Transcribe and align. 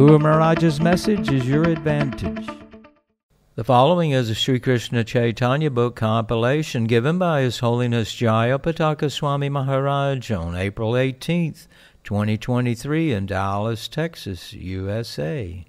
Guru 0.00 0.18
Maharaj's 0.18 0.80
message 0.80 1.30
is 1.30 1.46
your 1.46 1.64
advantage. 1.64 2.48
The 3.56 3.64
following 3.64 4.12
is 4.12 4.30
a 4.30 4.34
Sri 4.34 4.58
Krishna 4.58 5.04
Chaitanya 5.04 5.70
book 5.70 5.94
compilation 5.94 6.84
given 6.84 7.18
by 7.18 7.42
His 7.42 7.58
Holiness 7.58 8.10
Jayapataka 8.14 9.12
Swami 9.12 9.50
Maharaj 9.50 10.30
on 10.30 10.56
April 10.56 10.92
18th, 10.92 11.66
2023 12.02 13.12
in 13.12 13.26
Dallas, 13.26 13.88
Texas, 13.88 14.54
USA. 14.54 15.66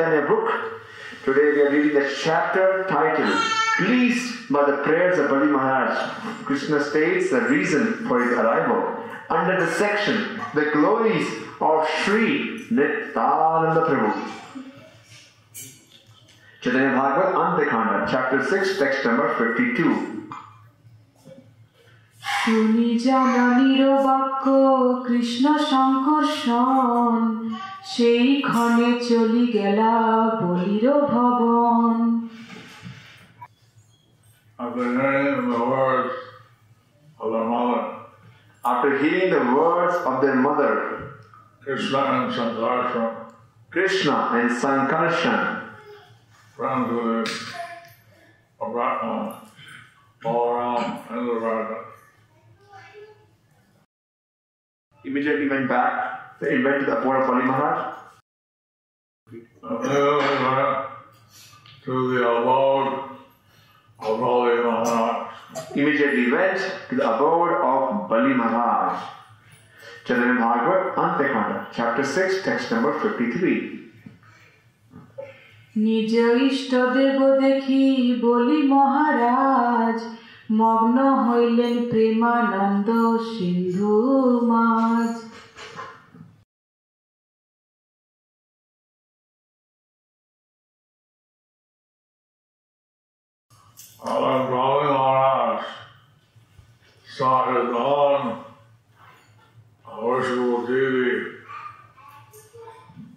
Chaitanya 0.00 0.26
book, 0.26 0.48
today 1.24 1.52
we 1.52 1.60
are 1.60 1.70
reading 1.70 2.00
the 2.00 2.14
chapter 2.22 2.86
titled 2.88 3.36
Pleased 3.76 4.50
by 4.50 4.64
the 4.70 4.78
prayers 4.78 5.18
of 5.18 5.28
Bali 5.28 5.48
Maharaj. 5.48 6.44
Krishna 6.44 6.82
states 6.82 7.30
the 7.30 7.42
reason 7.42 8.06
for 8.08 8.22
his 8.22 8.32
arrival. 8.32 9.04
Under 9.28 9.60
the 9.60 9.70
section, 9.72 10.40
the 10.54 10.70
glories 10.72 11.28
of 11.60 11.86
Sri 11.88 12.66
Nityananda 12.70 13.82
Prabhu. 13.86 14.30
Chaitanya 16.62 16.96
Bhagavat 16.96 17.34
Antekanda, 17.34 18.10
chapter 18.10 18.44
6, 18.44 18.78
text 18.78 19.04
number 19.04 19.34
52. 19.36 20.12
শুনি 22.40 22.88
জননীর 23.06 23.82
বাক্য 24.06 24.46
কৃষ্ণ 25.06 25.44
শঙ্কর্ষণ 25.70 27.18
সেই 27.92 28.26
ক্ষণে 28.48 28.90
চলি 29.08 29.44
গেলা 29.56 29.92
বলির 30.40 30.86
ভবন 31.12 31.96
After 34.64 34.86
hearing 34.98 35.50
the 35.54 35.62
words 35.74 36.14
of 37.20 37.28
their 37.32 37.48
mother, 37.54 37.82
After 38.70 38.90
hearing 39.00 39.30
the 39.36 39.44
words 39.58 39.96
of 40.08 40.14
their 40.22 40.38
mother, 40.46 40.72
Krishna 41.62 42.02
and 42.16 42.26
Sankarshan, 42.36 43.12
Krishna 43.74 44.16
and 44.36 44.48
Sankarshan, 44.60 45.42
friends 46.56 46.88
of 46.96 47.02
the 47.08 47.20
Bhagavatam, 48.58 49.20
all 50.24 50.44
around 50.52 50.82
in 51.14 51.22
the 51.28 51.36
garden. 51.44 51.86
immediately 55.06 55.48
went 55.48 55.68
back. 55.68 56.09
They 56.40 56.58
went 56.62 56.80
to 56.80 56.86
the 56.86 56.98
abode 57.00 57.22
of 57.22 57.26
Bali 57.28 57.44
Maharaj. 57.44 57.94
And 59.28 59.84
they 59.84 60.00
went 60.44 60.88
to 61.84 62.14
the 62.14 62.28
abode 62.28 63.10
of 63.98 64.18
Holy 64.18 64.62
Maharaj. 64.62 65.32
Immediately 65.74 66.30
went 66.30 66.58
to 66.88 66.94
the 66.94 67.14
abode 67.14 67.54
of 67.70 68.08
Bali 68.08 68.34
Maharaj. 68.34 69.02
Chaitanya 70.04 70.34
Bhagavat, 70.34 70.94
Antekanda, 70.94 71.66
chapter 71.72 72.04
6, 72.04 72.44
text 72.44 72.70
number 72.70 72.92
53. 73.00 73.76
নিজ 75.84 76.12
ইষ্টদেব 76.48 77.18
দেখি 77.42 77.84
বলি 78.26 78.60
মহারাজ 78.72 79.98
মগ্ন 80.60 80.96
হইলেন 81.26 81.76
প্রেমানন্দ 81.90 82.88
সিন্ধু 83.32 83.94
মাঝ 84.50 85.12
Our 94.03 94.47
Holy 94.47 94.87
Maharaj 94.89 95.65
saw 97.15 97.53
his 97.53 97.75
own 97.75 98.43
worshipful 100.01 100.65
deity 100.65 101.31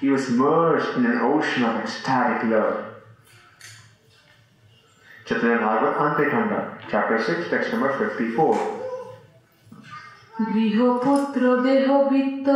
he 0.00 0.08
was 0.08 0.30
merged 0.30 0.96
in 0.96 1.06
an 1.06 1.18
ocean 1.18 1.64
of 1.64 1.76
ecstatic 1.76 2.50
love. 2.50 2.87
Chaitanya 5.27 5.57
Bhagavat, 5.57 5.95
Antekanda, 5.97 6.59
chapter 6.89 7.17
6, 7.21 7.49
text 7.49 7.71
number 7.71 7.91
54. 7.97 8.83
গৃহপুত্র 10.53 11.41
দেহবৃত্ত 11.65 12.47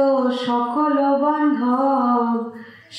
সকল 0.47 0.95
বান্ধব 1.23 2.33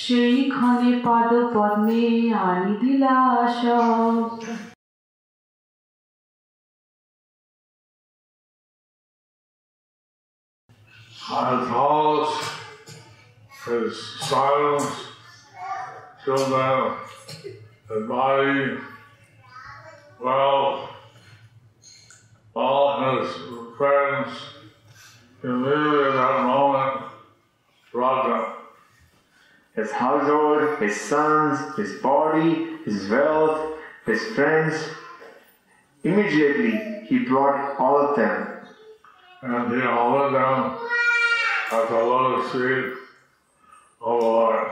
সেই 0.02 0.36
ক্ষণে 0.54 0.92
পাদ 1.06 1.30
পদ্মে 1.54 2.06
আনি 2.48 2.72
দিলা 2.82 3.16
সব 3.60 4.14
His 11.28 11.64
house, 11.78 12.36
his 13.64 13.92
silence, 14.30 14.92
children, 16.24 16.78
his 17.88 18.02
body, 18.08 18.60
wealth, 20.19 20.89
all 22.55 23.21
his 23.21 23.35
friends, 23.77 24.29
immediately 25.43 26.03
at 26.05 26.13
that 26.13 26.43
moment, 26.43 27.11
Raja. 27.93 28.53
His 29.75 29.91
household, 29.91 30.79
his 30.79 30.99
sons, 30.99 31.75
his 31.75 31.99
body, 32.01 32.77
his 32.85 33.09
wealth, 33.09 33.79
his 34.05 34.21
friends. 34.35 34.75
Immediately 36.03 37.07
he 37.07 37.19
brought 37.19 37.79
all 37.79 37.97
of 37.97 38.15
them 38.15 38.67
And 39.41 39.73
he 39.73 39.81
offered 39.81 40.33
them 40.33 40.89
at 41.71 41.89
the 41.89 41.95
lotus 41.95 42.51
feet 42.51 42.93
of 44.01 44.19
the 44.19 44.27
Lord, 44.27 44.71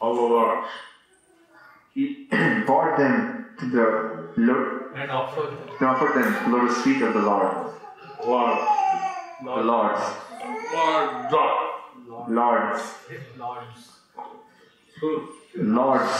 of 0.00 0.16
the 0.16 0.22
Lord. 0.22 0.64
he 1.94 2.26
brought 2.66 2.96
them 2.96 3.37
the 3.59 3.85
Lord 4.37 4.83
and 4.95 5.11
offered 5.11 5.53
and 5.79 5.87
offered 5.91 6.13
them 6.23 6.51
the 6.51 6.57
lotus 6.57 6.77
feet 6.83 7.01
of 7.01 7.13
the 7.13 7.21
Lord. 7.21 7.51
Lord, 8.25 8.59
The 9.43 9.63
Lord's. 9.71 10.01
Lord, 10.73 11.09
God. 11.31 11.69
Lord's. 12.29 12.83
Lord's. 13.37 13.81
Lord's. 15.55 16.15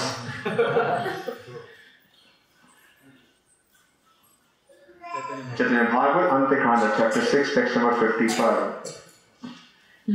Chaitanya 5.56 5.86
Bhagavat, 5.92 6.32
Antekanda, 6.32 6.94
chapter 6.98 7.22
6, 7.22 7.54
text 7.56 7.76
number 7.76 7.94
55. 7.96 9.04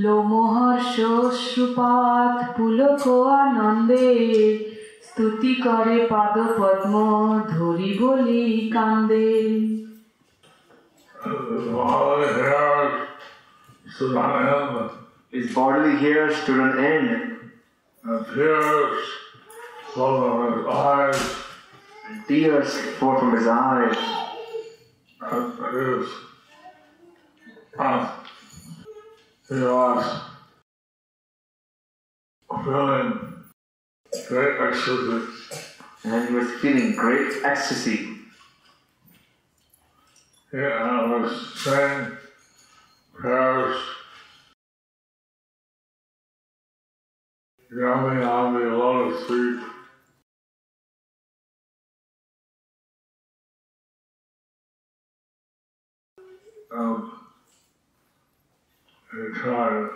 লোমহর্ষ 0.04 0.94
শ্রুপাত 1.44 2.34
Pulak 2.56 3.04
আনন্দে 3.44 4.08
স্তুতি 5.12 5.52
করে 5.66 5.96
পাদ 6.12 6.34
পদ্ম 6.58 6.94
ধরি 7.54 7.90
বলি 8.00 8.44
কান্দে 8.74 9.28
All 11.84 12.20
the 12.20 12.28
hairs 12.40 12.94
stood 13.94 14.16
on 14.16 14.32
him, 14.48 14.90
His 15.30 15.46
bodily 15.54 15.94
hair 15.96 16.24
stood 16.40 16.60
on 16.60 16.72
end, 16.92 17.08
and 18.04 18.26
tears 18.34 19.00
flowed 19.92 20.18
from 20.24 20.58
his 20.58 20.66
eyes, 20.90 21.20
and 22.06 22.16
tears 22.28 22.70
poured 22.98 23.18
from 23.20 23.32
his 23.38 23.46
eyes. 23.46 23.98
and 25.20 25.52
his 25.74 26.08
And 27.78 28.08
he 29.48 29.62
was 29.62 30.20
feeling 32.64 33.31
great 34.27 34.61
ecstasy. 34.61 35.25
And 36.05 36.29
he 36.29 36.35
was 36.35 36.51
feeling 36.61 36.95
great 36.95 37.43
ecstasy. 37.43 38.09
Yeah, 40.51 40.67
I 40.67 41.05
was 41.07 41.59
saying 41.59 42.17
prayers. 43.13 43.77
Yummy, 47.75 48.21
yummy, 48.21 48.65
lotus 48.65 49.27
feet. 49.27 49.63
Um, 56.71 57.19
he 59.11 59.39
tried. 59.39 59.89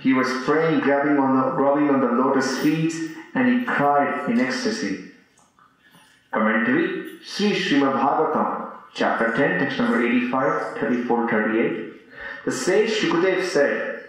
He 0.00 0.12
was 0.12 0.28
praying, 0.44 0.80
grabbing 0.80 1.18
on 1.18 1.36
the, 1.36 1.52
rubbing 1.52 1.90
on 1.90 2.00
the 2.00 2.22
lotus 2.22 2.58
feet, 2.60 2.92
and 3.34 3.60
he 3.60 3.64
cried 3.64 4.30
in 4.30 4.40
ecstasy. 4.40 5.10
Commentary 6.30 7.18
Sri 7.24 7.52
Srimad 7.52 7.94
Bhagavatam, 7.94 8.72
chapter 8.94 9.34
10, 9.36 9.60
text 9.60 9.78
number 9.78 10.04
85, 10.06 10.78
34, 10.78 11.30
38. 11.30 11.92
The 12.44 12.52
sage 12.52 12.90
Shukadev 12.90 13.44
said, 13.44 14.04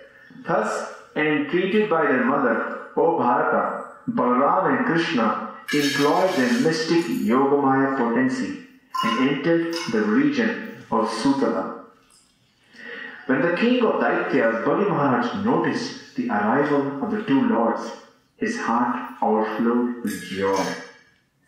Thus, 0.46 0.94
entreated 1.16 1.90
by 1.90 2.04
their 2.04 2.24
mother, 2.24 2.88
O 2.96 3.18
Bharata, 3.18 3.86
Balaram 4.10 4.78
and 4.78 4.86
Krishna 4.86 5.56
employed 5.74 6.36
their 6.36 6.60
mystic 6.62 7.06
Yogamaya 7.06 7.98
potency 7.98 8.68
and 9.04 9.30
entered 9.30 9.76
the 9.92 10.02
region 10.02 10.84
of 10.92 11.10
Sutala. 11.10 11.81
When 13.32 13.44
the 13.44 13.56
king 13.56 13.82
of 13.86 14.02
Daityas, 14.02 14.66
Bali 14.66 14.90
Maharaj, 14.90 15.46
noticed 15.46 16.16
the 16.18 16.28
arrival 16.30 17.02
of 17.02 17.12
the 17.12 17.24
two 17.24 17.48
lords, 17.48 17.90
his 18.36 18.60
heart 18.60 19.14
overflowed 19.22 20.04
with 20.04 20.22
joy, 20.24 20.62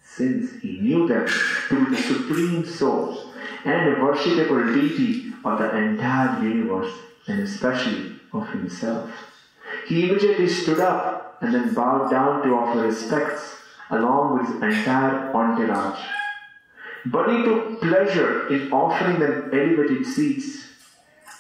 since 0.01 0.61
he 0.61 0.79
knew 0.79 1.05
them 1.09 1.27
to 1.27 1.85
be 1.85 1.93
the 1.93 2.01
supreme 2.01 2.65
source 2.65 3.25
and 3.65 3.89
a 3.89 3.95
worshipable 3.97 4.73
deity 4.73 5.33
of 5.43 5.59
the 5.59 5.75
entire 5.75 6.41
universe, 6.41 6.93
and 7.27 7.41
especially 7.41 8.15
of 8.31 8.47
himself. 8.47 9.11
He 9.85 10.09
immediately 10.09 10.47
stood 10.47 10.79
up 10.79 11.37
and 11.41 11.53
then 11.53 11.73
bowed 11.73 12.09
down 12.09 12.43
to 12.43 12.55
offer 12.55 12.79
respects 12.79 13.57
along 13.89 14.37
with 14.37 14.47
his 14.53 14.63
entire 14.63 15.35
entourage. 15.35 15.99
Bali 17.07 17.43
took 17.43 17.81
pleasure 17.81 18.47
in 18.47 18.71
offering 18.71 19.19
them 19.19 19.49
elevated 19.51 20.05
seats 20.05 20.69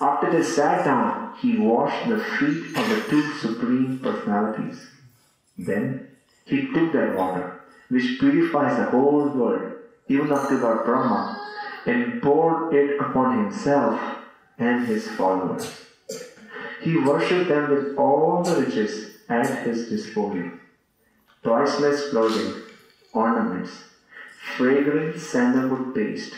after 0.03 0.31
they 0.31 0.43
sat 0.43 0.83
down, 0.83 1.33
he 1.41 1.57
washed 1.57 2.09
the 2.09 2.19
feet 2.19 2.77
of 2.77 2.89
the 2.89 3.05
two 3.09 3.23
supreme 3.43 3.99
personalities. 3.99 4.87
Then 5.57 6.07
he 6.45 6.67
took 6.73 6.91
that 6.91 7.15
water, 7.15 7.61
which 7.89 8.19
purifies 8.19 8.77
the 8.77 8.85
whole 8.85 9.29
world, 9.29 9.73
even 10.09 10.31
up 10.31 10.49
to 10.49 10.57
Lord 10.57 10.83
Brahma, 10.83 11.39
and 11.85 12.21
poured 12.21 12.73
it 12.73 12.99
upon 12.99 13.45
himself 13.45 13.99
and 14.57 14.85
his 14.85 15.07
followers. 15.11 15.71
He 16.81 16.97
worshipped 16.97 17.47
them 17.47 17.69
with 17.69 17.97
all 17.97 18.43
the 18.43 18.59
riches 18.61 19.15
at 19.29 19.65
his 19.65 19.87
disposal 19.87 20.51
priceless 21.43 22.09
clothing, 22.09 22.53
ornaments, 23.13 23.71
fragrant 24.55 25.19
sandalwood 25.19 25.93
paste, 25.93 26.33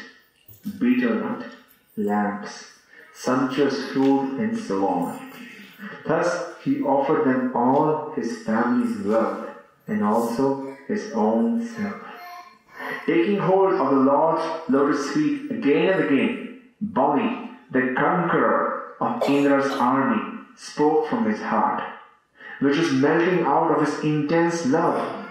betel 0.79 1.15
nut, 1.15 1.45
lamps, 1.95 2.74
sumptuous 3.15 3.91
food, 3.91 4.39
and 4.39 4.57
so 4.57 4.87
on. 4.87 5.31
Thus, 6.05 6.53
he 6.63 6.81
offered 6.81 7.25
them 7.25 7.55
all 7.55 8.11
his 8.15 8.43
family's 8.43 8.97
wealth 9.05 9.47
and 9.87 10.03
also 10.03 10.75
his 10.87 11.11
own 11.13 11.65
self. 11.65 12.01
Taking 13.05 13.39
hold 13.39 13.73
of 13.73 13.89
the 13.89 14.01
Lord's 14.01 14.69
lotus 14.69 15.09
feet 15.11 15.51
again 15.51 15.93
and 15.93 16.03
again, 16.03 16.61
Bali, 16.81 17.49
the 17.71 17.93
conqueror 17.97 18.95
of 18.99 19.23
Indra's 19.29 19.71
army, 19.73 20.39
spoke 20.57 21.07
from 21.07 21.25
his 21.25 21.41
heart, 21.41 21.83
which 22.59 22.77
was 22.77 22.91
melting 22.91 23.45
out 23.45 23.71
of 23.71 23.85
his 23.85 24.03
intense 24.03 24.65
love. 24.65 25.25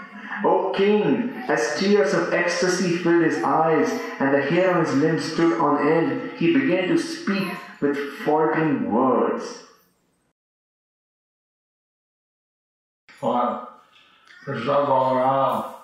O 0.45 0.73
king, 0.73 1.31
as 1.49 1.79
tears 1.79 2.13
of 2.13 2.33
ecstasy 2.33 2.97
filled 2.97 3.25
his 3.25 3.43
eyes 3.43 3.89
and 4.19 4.35
the 4.35 4.43
hair 4.43 4.75
on 4.75 4.85
his 4.85 4.95
limbs 4.95 5.33
stood 5.33 5.59
on 5.61 5.87
end, 5.87 6.33
he 6.39 6.53
began 6.53 6.89
to 6.89 6.99
speak 6.99 7.53
with 7.81 7.97
faltering 8.25 8.93
words. 8.93 9.65
But 13.21 13.81
Krishna 14.45 14.73
Balaram 14.73 15.75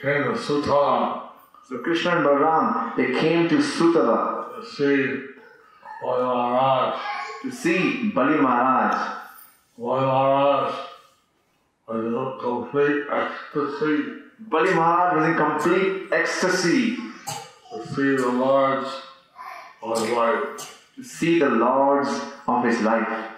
came 0.00 0.24
to 0.24 0.32
Sutala 0.32 1.24
So 1.66 1.78
Krishna 1.78 2.16
and 2.16 2.26
Balaram, 2.26 2.94
they 2.94 3.18
came 3.18 3.48
to 3.48 3.56
Sutala 3.56 4.54
to 4.54 4.66
see 4.66 5.24
Bali 6.02 6.22
Maharaj. 6.22 7.00
to 7.42 7.50
see 7.50 8.10
Bali 8.10 8.36
Maharaj. 8.36 9.16
Bali 9.78 10.00
Maharaj 10.04 10.74
was 11.88 12.04
in 12.04 12.40
complete 12.40 13.04
ecstasy 13.10 14.24
Bali 14.40 14.74
Maharaj 14.74 15.16
was 15.16 15.26
in 15.28 15.36
complete 15.36 16.12
ecstasy 16.12 16.96
to 17.72 17.86
see 17.94 18.16
the 18.16 18.28
Lord's 18.28 18.90
of 19.83 19.99
his 19.99 20.09
life, 20.11 20.83
to 20.95 21.03
see 21.03 21.39
the 21.39 21.49
lords 21.49 22.09
of 22.47 22.63
his 22.63 22.81
life, 22.81 23.31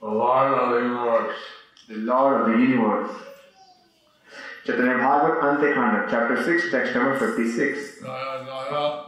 the 0.00 0.08
Lord 0.08 0.52
of 0.52 0.70
the 0.70 0.80
universe. 0.80 1.36
the 1.90 1.96
Lord 1.96 2.40
of 2.40 2.46
the 2.46 2.62
universe. 2.62 3.10
Chaitanya 4.64 4.98
Bhagavat 4.98 5.42
Antekanda, 5.42 6.08
chapter 6.08 6.40
6, 6.40 6.70
text 6.70 6.94
number 6.94 7.18
56. 7.18 8.00
Jaya 8.00 8.44
Jaya. 8.46 9.04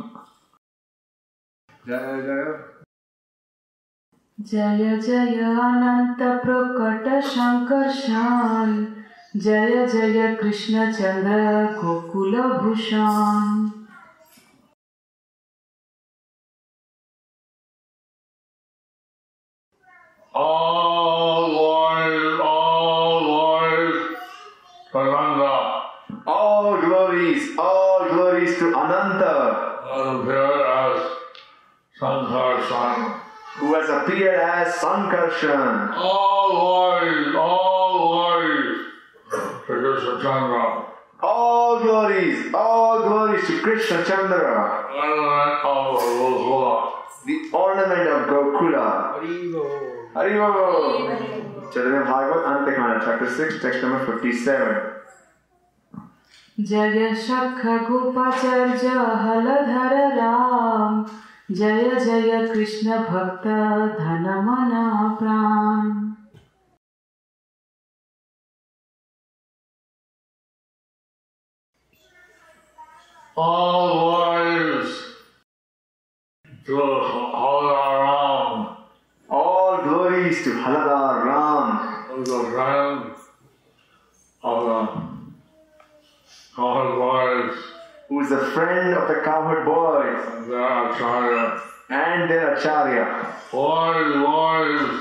Jaya 1.86 2.22
Jaya. 2.26 2.72
जय 4.38 4.96
जय 5.00 5.40
अनंत 5.62 6.22
प्रकट 6.44 7.04
संकर्षण 7.24 8.72
जय 9.42 9.86
जय 9.92 10.34
कृष्ण 10.40 10.90
चंद्र 10.92 11.36
Gokul 11.80 12.40
Bhushan 12.62 13.68
All 20.39 21.49
glories, 21.49 22.39
all 22.43 23.19
glories, 23.25 24.17
Ananta, 24.93 25.83
All 26.27 26.79
glories, 26.79 27.57
all 27.57 28.07
glories 28.07 28.57
to 28.59 28.65
Ananta, 28.67 29.81
has 29.89 30.05
appeared 30.21 30.61
as 30.77 30.97
Sankarshan. 31.99 33.19
who 33.57 33.73
has 33.73 33.89
appeared 33.89 34.39
as 34.39 34.75
Sankarshan. 34.75 35.95
All 35.97 36.49
glories, 36.51 37.35
all 37.35 37.97
glories 37.97 38.77
to 39.31 39.39
Krishna 39.65 40.21
Chandra, 40.21 40.85
All 41.19 41.79
glories, 41.79 42.53
all 42.53 43.01
glories 43.07 43.47
to 43.47 43.59
Krishna 43.61 44.05
Chandra, 44.05 44.85
ornament 44.93 45.65
of 45.65 45.97
Gokula. 45.97 46.91
the 47.25 47.37
ornament 47.53 48.07
of 48.07 48.27
Gokula. 48.29 49.96
Hari 50.17 50.37
Bhagavat 52.05 52.45
अंत 52.51 52.69
खंड 52.75 53.01
chapter 53.05 53.27
6 53.39 53.57
text 53.63 53.83
number 53.83 53.99
57 54.05 54.77
जय 56.69 56.95
शख 57.25 57.59
गोपाचार्य 57.89 58.93
हलधर 59.25 59.93
राम। 60.15 60.95
जय 61.59 61.83
जय 62.05 62.47
कृष्ण 62.53 62.97
भक्त 63.11 63.45
धन 63.99 64.25
मन 64.47 64.73
प्राण। 65.19 65.85
All 73.37 73.89
words 74.03 74.93
to 76.65 76.75
all 76.81 77.65
our 77.73 77.96
Glories 80.27 80.43
to 80.43 80.51
Haladhar 80.55 81.23
Ram, 81.23 82.03
who's 82.09 82.29
a 82.29 82.51
friend 82.51 83.15
of 84.43 84.65
the 84.65 84.87
cowherd 86.53 86.97
boys. 86.99 87.57
Who 88.09 88.19
is 88.19 88.31
a 88.31 88.51
friend 88.51 88.93
of 88.97 89.07
the 89.07 89.21
cowherd 89.23 89.63
boys? 89.63 90.27
And 90.35 90.51
their 90.51 90.91
Acharya. 90.91 91.61
and 91.89 92.29
their 92.29 92.55
Acharya. 92.55 93.35
Glories, 93.51 94.15
glories 94.17 94.99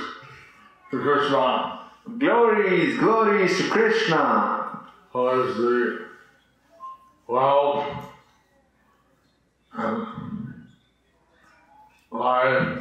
to 0.93 1.01
Krishna, 1.03 1.81
Glories, 2.19 2.99
glories 2.99 3.59
to 3.59 3.69
Krishna, 3.69 4.81
who 5.11 5.29
is 5.43 5.57
the 5.57 6.07
wealth 7.27 7.85
and 9.73 10.07
life 12.13 12.79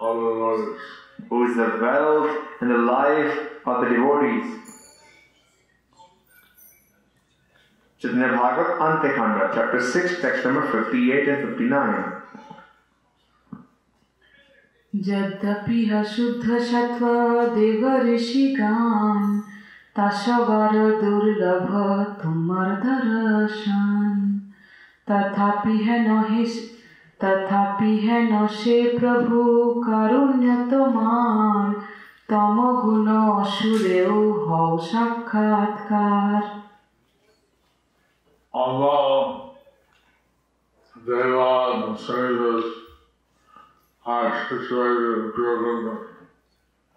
of 0.00 0.16
the 0.16 0.30
devotees. 0.30 0.80
Who 1.28 1.46
is 1.46 1.56
the 1.56 1.78
wealth 1.80 2.36
and 2.60 2.70
the 2.70 2.78
life 2.78 3.38
of 3.66 3.82
the 3.82 3.90
devotees. 3.90 4.60
Chaitanya 7.98 8.28
Bhagavat 8.28 8.78
Antekanda, 8.80 9.54
chapter 9.54 9.80
6, 9.80 10.22
text 10.22 10.44
number 10.44 10.66
58 10.72 11.28
and 11.28 11.48
59. 11.48 12.20
यद्यपि 14.94 16.04
शुद्ध 16.12 16.58
सत्व 16.58 17.06
देव 17.54 17.86
ऋषिगान 18.06 19.40
तसवर 19.98 20.72
दुर्लभ 21.00 21.68
तुमर 22.22 22.70
दर्शन 22.84 24.16
तथापि 25.10 25.76
है 25.84 25.98
नहे 26.08 26.44
তথাপি 27.20 27.92
হেন 28.04 28.32
সে 28.58 28.76
প্রভু 28.98 29.38
কারুণ্য 29.86 30.46
তোমার 30.70 31.66
তমগুণ 32.30 33.08
অসুরেও 33.38 34.18
হও 34.44 34.70
সাক্ষাৎকার 34.90 36.42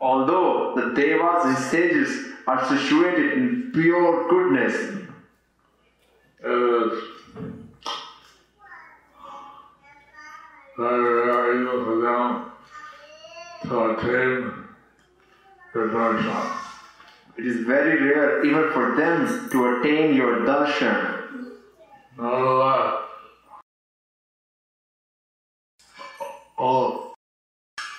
Although 0.02 0.74
the 0.76 0.86
Devas 0.96 1.42
and 1.46 1.58
sages 1.58 2.10
are 2.46 2.62
situated 2.66 3.28
in 3.34 3.72
pure 3.74 4.28
goodness, 4.28 4.76
it 6.42 6.60
is 6.84 6.94
it 17.38 17.46
is 17.46 17.66
very 17.66 18.02
rare 18.02 18.44
even 18.46 18.72
for 18.72 18.96
them 18.96 19.50
to 19.52 19.80
attain 19.80 20.16
your 20.16 20.40
darshan. 20.42 21.20
Oh, 26.58 27.14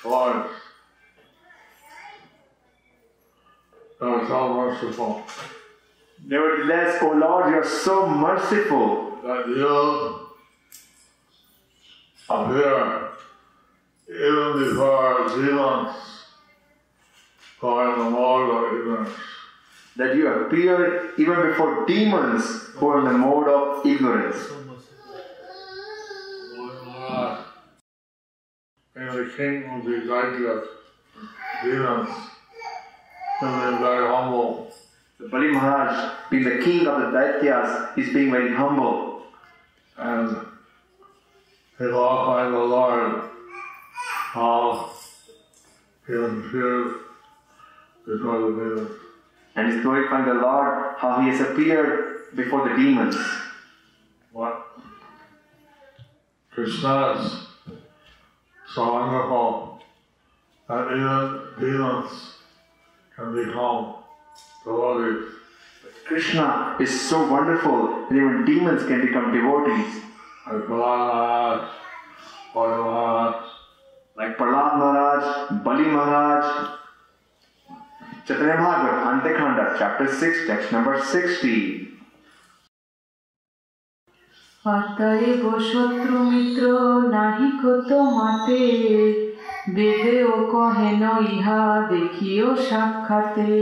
Lord, 0.05 0.47
you 4.01 4.07
are 4.07 4.27
so 4.27 4.55
merciful 4.55 5.25
Nevertheless, 6.27 7.03
O 7.03 7.13
Lord, 7.13 7.51
you 7.51 7.57
are 7.59 7.65
so 7.65 8.09
merciful 8.09 9.19
that 9.23 9.47
you 9.49 10.24
appear 12.29 13.11
even 14.09 14.65
before 14.65 15.29
demons 15.37 15.97
who 17.59 17.67
are 17.69 17.95
in 17.95 17.99
the 18.05 18.11
mode 18.11 18.51
of 18.51 18.81
ignorance. 18.81 19.11
that 19.97 20.17
you 20.17 20.27
appear 20.27 21.13
even 21.19 21.37
before 21.49 21.87
demons 21.87 22.45
who 22.75 22.89
are 22.89 22.99
in 23.01 23.05
the 23.05 23.19
mode 23.19 23.49
of 23.49 23.87
ignorance. 23.87 24.37
And 28.97 29.11
the 29.19 29.33
king 29.37 29.65
of 29.65 29.85
the 29.85 29.91
Daitya 29.91 30.65
demons, 31.63 32.09
and 33.41 33.79
very 33.79 34.07
humble. 34.07 34.73
The 35.19 35.29
Bali 35.29 35.49
Maharaj, 35.49 36.31
being 36.31 36.45
the 36.45 36.59
king 36.65 36.87
of 36.87 37.01
the 37.01 37.19
Daityas, 37.19 37.99
is 37.99 38.13
being 38.13 38.31
very 38.31 38.55
humble. 38.55 39.23
and 39.97 40.54
he 41.79 41.87
walked 41.87 42.27
by 42.29 42.45
the 42.51 42.59
Lord 42.59 43.31
how 44.35 44.93
he 46.07 46.13
appeared 46.13 46.95
before 48.07 48.41
the 48.41 48.49
demons. 48.49 48.91
And 49.57 49.73
is 49.73 49.83
glorifying 49.83 50.27
the 50.27 50.35
Lord, 50.35 50.97
how 50.99 51.21
he 51.21 51.29
has 51.31 51.41
appeared 51.41 52.35
before 52.35 52.69
the 52.69 52.75
demons. 52.77 53.17
What 54.33 54.67
Krishna 56.51 57.09
is 57.09 57.33
so 58.75 58.93
wonderful 58.93 59.81
that 60.69 60.93
even 60.93 61.55
demons 61.61 62.11
can 63.17 63.35
become 63.35 63.97
devotees. 64.65 65.33
Krishna 66.05 66.77
is 66.81 67.01
so 67.09 67.31
wonderful 67.31 68.07
that 68.09 68.15
even 68.17 68.45
demons 68.45 68.85
can 68.87 69.07
become 69.07 69.33
devotees. 69.33 70.03
Like 70.48 70.66
Prahlad, 70.68 71.70
Bali 72.54 72.78
Maharaj, 72.78 73.36
Like 74.18 74.38
Prahlad 74.38 74.74
Maharaj, 74.80 75.64
Bali 75.64 75.86
Maharaj. 75.86 76.46
Chaitanya 78.26 78.58
Bhagavat, 78.58 78.98
Antekhanda, 79.12 79.76
chapter 79.78 80.08
6, 80.08 80.48
text 80.48 80.72
number 80.72 80.96
60. 81.02 81.90
অতএব 84.66 85.44
শত্রু 85.72 86.16
মিত্র 86.32 86.64
নাহিক 87.16 87.62
তোমাতে 87.90 88.64
বেদেও 89.76 90.34
কহেন 90.54 91.04
ইহা 91.30 91.62
দেখিও 91.92 92.50
সাক্ষাতে 92.70 93.54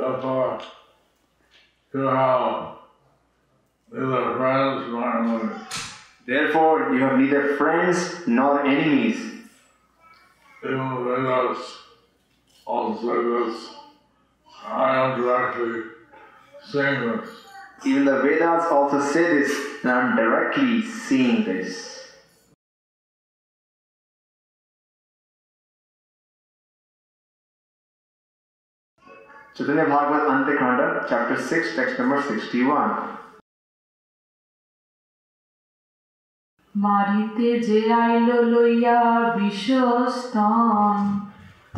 therefore 0.00 0.60
you 1.92 2.00
have 2.00 2.76
neither 3.92 4.36
friends 4.36 4.92
nor 4.92 5.04
enemies. 5.04 5.66
Therefore, 6.26 6.94
you 6.94 7.00
have 7.00 7.18
neither 7.18 7.56
friends 7.56 8.26
nor 8.26 8.64
enemies. 8.64 9.16
Even 10.62 10.78
the 10.78 11.16
Vedas 11.16 11.78
also 12.66 13.00
say 13.00 13.50
this. 13.50 13.70
I 14.64 14.96
am 14.96 15.20
directly 15.20 15.82
saying 16.70 17.00
this. 17.08 17.28
Even 17.84 18.04
the 18.04 18.20
Vedas 18.20 18.64
also 18.70 19.00
say 19.00 19.22
this, 19.22 19.52
and 19.82 19.90
I'm 19.90 20.16
directly 20.16 20.82
seeing 20.82 21.44
this. 21.44 21.99
Chaitanya 29.55 29.85
Bhagavat 29.85 30.23
Antekanda, 30.33 31.07
chapter 31.07 31.37
6, 31.41 31.75
text 31.75 31.99
number 31.99 32.21
61. 32.21 33.15
মারিতে 36.75 37.49
যে 37.67 37.79
আইল 38.03 38.29
লইয়া 38.53 38.99
বিষস্তন 39.39 40.97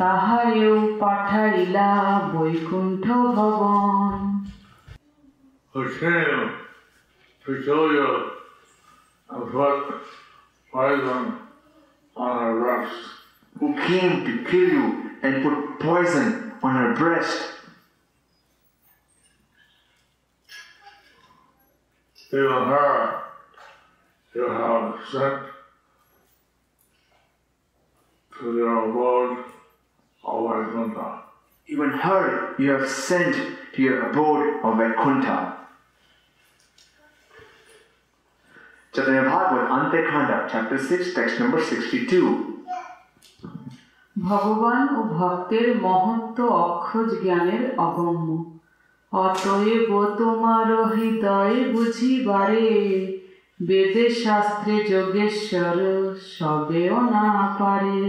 তাহারেও 0.00 0.76
পাঠাইলা 1.02 1.90
বৈকুণ্ঠ 2.32 3.04
ভবন 3.36 4.12
Who 5.72 5.82
came 6.00 6.44
to 7.44 7.52
kill 7.70 7.84
you 7.96 8.10
and 9.30 9.42
put 9.52 9.88
poison 10.72 11.22
on 12.16 12.32
her 12.42 12.54
breast. 12.62 12.98
Who 13.60 13.68
came 13.88 14.14
to 14.26 14.32
kill 14.50 14.68
you 14.76 14.86
and 15.22 15.34
put 15.44 15.56
poison 15.80 16.28
on 16.62 16.72
her 16.80 16.90
breast. 16.94 17.38
Even 22.32 22.50
her 22.50 23.22
you 24.34 24.48
have 24.48 24.94
sent 25.10 25.42
to 28.38 28.56
your 28.56 28.90
abode 28.90 29.44
of 30.24 30.48
Vaikuntha. 30.48 31.22
Even 31.68 31.90
her 31.90 32.54
you 32.58 32.70
have 32.70 32.88
sent 32.88 33.34
to 33.74 33.82
your 33.82 34.10
abode 34.10 34.64
of 34.64 34.76
Vaikuntha. 34.78 35.56
Chaitanya 38.94 39.22
Bhagavat 39.22 39.68
Antekhanda, 39.70 40.48
chapter 40.50 40.78
6, 40.78 41.14
text 41.14 41.38
number 41.40 41.60
62. 41.62 42.48
ভগবান 44.16 44.82
ও 44.98 45.00
ভক্তের 45.18 45.68
মহত্ব 45.86 46.38
অক্ষজ 46.66 47.08
জ্ঞানের 47.24 47.64
অগম্য 47.86 48.51
অতএব 49.13 49.89
তোমার 50.17 50.67
হৃদয় 50.93 51.57
বুঝিবারে 51.73 52.69
বেদে 53.59 54.05
শাস্ত্রে 54.23 54.75
যোগেশ্বর 54.91 55.77
সবেও 56.35 56.97
না 57.13 57.27
পারে 57.59 57.99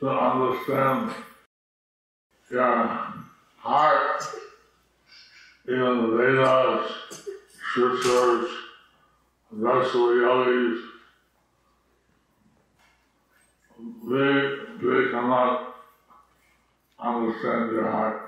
to 0.00 0.08
understand 0.08 1.10
your 2.50 2.76
heart, 3.64 4.22
the 5.66 5.74
Vedas, 6.16 6.86
the 7.74 7.86
yogis, 10.22 10.78
they, 14.09 14.57
they 14.81 15.11
cannot 15.11 15.75
understand 16.99 17.71
your 17.71 17.89
heart. 17.89 18.21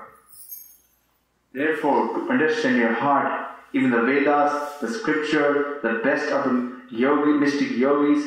Therefore, 1.52 2.14
to 2.14 2.30
understand 2.30 2.76
your 2.76 2.92
heart, 2.92 3.50
even 3.72 3.90
the 3.90 4.02
Vedas, 4.02 4.80
the 4.80 4.88
scripture, 4.88 5.80
the 5.82 6.00
best 6.04 6.30
of 6.30 6.44
the 6.44 6.80
yogi, 6.90 7.32
mystic 7.32 7.70
yogis, 7.70 8.24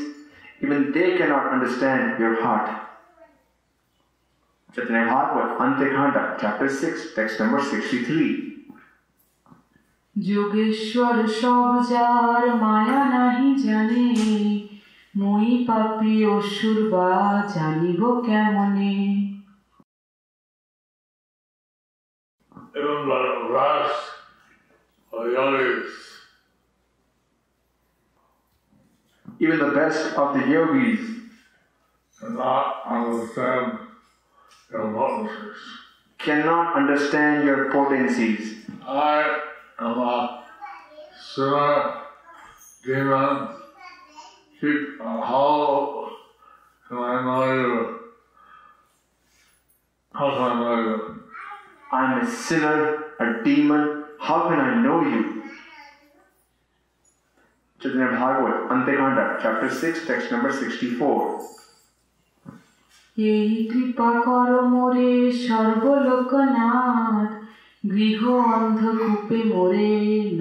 even 0.62 0.92
they 0.92 1.18
cannot 1.18 1.54
understand 1.54 2.20
your 2.20 2.42
heart. 2.42 2.88
Chaitanya 4.76 5.06
Bhagavat, 5.06 5.58
Antekanda, 5.58 6.38
chapter 6.40 6.70
6, 6.70 7.14
text 7.16 7.40
number 7.40 7.62
63. 7.62 8.50
Yogeshwar 10.16 11.18
সব 11.40 11.74
যার 11.92 12.44
মায়া 12.64 13.02
নাহি 13.14 13.50
জানে 13.66 14.06
মই 15.20 15.48
পাপি 15.68 16.14
অসুর 16.36 16.80
বা 16.94 17.08
জানিব 17.54 18.02
কেমনে 18.26 18.96
Even 22.76 23.00
the 23.12 23.22
rest 23.58 24.04
of 25.14 25.20
the 25.24 25.32
yogis 25.38 25.92
Even 29.40 29.58
the 29.60 29.72
best 29.72 30.02
of 30.22 30.28
the 30.36 30.44
yogis 30.56 31.02
cannot 32.20 32.86
understand 32.86 33.80
your 34.70 34.92
potencies. 34.92 35.62
cannot 36.20 36.76
understand 36.76 37.46
your 37.46 37.72
potencies. 37.72 38.66
I 38.86 39.40
am 39.80 39.98
a 39.98 40.44
sinner, 41.18 42.02
demon. 42.84 43.56
Keep, 44.64 45.00
uh, 45.02 45.22
how 45.22 46.10
can 46.88 46.98
I 46.98 47.24
know 47.24 47.54
you? 47.54 48.00
How 50.14 50.30
can 50.32 50.42
I 50.42 50.60
know 50.60 50.76
you? 50.82 51.24
I 51.92 52.14
am 52.14 52.22
a 52.22 52.30
sinner, 52.30 52.80
a 53.20 53.44
demon. 53.44 54.06
How 54.20 54.50
can 54.50 54.60
I 54.60 54.82
know 54.84 55.02
you? 55.02 55.44
Chaitanya 57.82 58.08
Bhagavat, 58.08 58.70
Antekanda, 58.70 59.40
chapter 59.42 59.70
6, 59.70 60.06
text 60.06 60.32
number 60.32 60.52
64. 60.52 61.60
এই 63.18 63.52
কৃপা 63.72 64.12
কর 64.26 64.52
মোরে 64.74 65.12
সর্বলোকনাথ 65.46 67.30
গৃহ 67.94 68.22
অন্ধকূপে 68.56 69.40
মোরে 69.52 69.92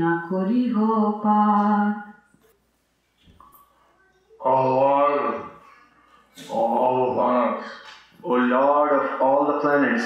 না 0.01 0.13
করিহ 0.31 0.77
পাত 1.25 1.95
All 4.44 5.50
the 7.08 7.14
planets, 7.14 7.70
O 8.24 8.34
Lord 8.36 8.92
of 8.92 9.22
all 9.22 9.46
the 9.46 9.60
planets, 9.60 10.04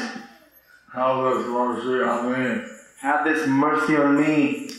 have 0.94 1.24
this 1.24 1.48
mercy 1.48 2.04
on 2.04 2.32
me. 2.32 2.62
have 3.02 3.26
this 3.26 3.48
mercy 3.48 3.98
on 3.98 4.22
me. 4.22 4.70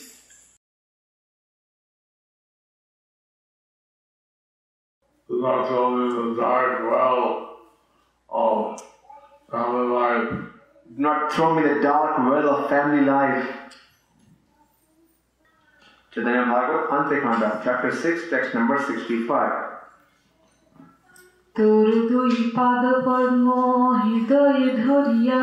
Do 5.29 5.43
not 5.43 5.69
throw 5.69 5.91
me 5.91 6.35
the 6.35 6.41
dark 6.41 6.91
well 6.91 7.59
of 8.29 8.83
family 9.51 9.89
life. 9.89 10.29
Do 10.31 11.03
not 11.03 11.33
throw 11.33 11.55
me 11.55 11.63
the 11.63 11.81
dark 11.81 12.19
well 12.19 12.49
of 12.49 12.71
family 12.71 13.05
life. 13.05 13.47
Chaitanya 16.19 16.47
Bhagavat, 16.47 16.91
Antekanda, 16.91 17.63
chapter 17.63 17.95
6, 17.95 18.29
text 18.29 18.53
number 18.53 18.77
65. 18.77 19.79
তোর 21.57 21.87
দুই 22.11 22.35
পাদ 22.57 22.85
পদ্ম 23.07 23.47
হৃদয়ে 24.05 24.67
ধরিয়া 24.85 25.43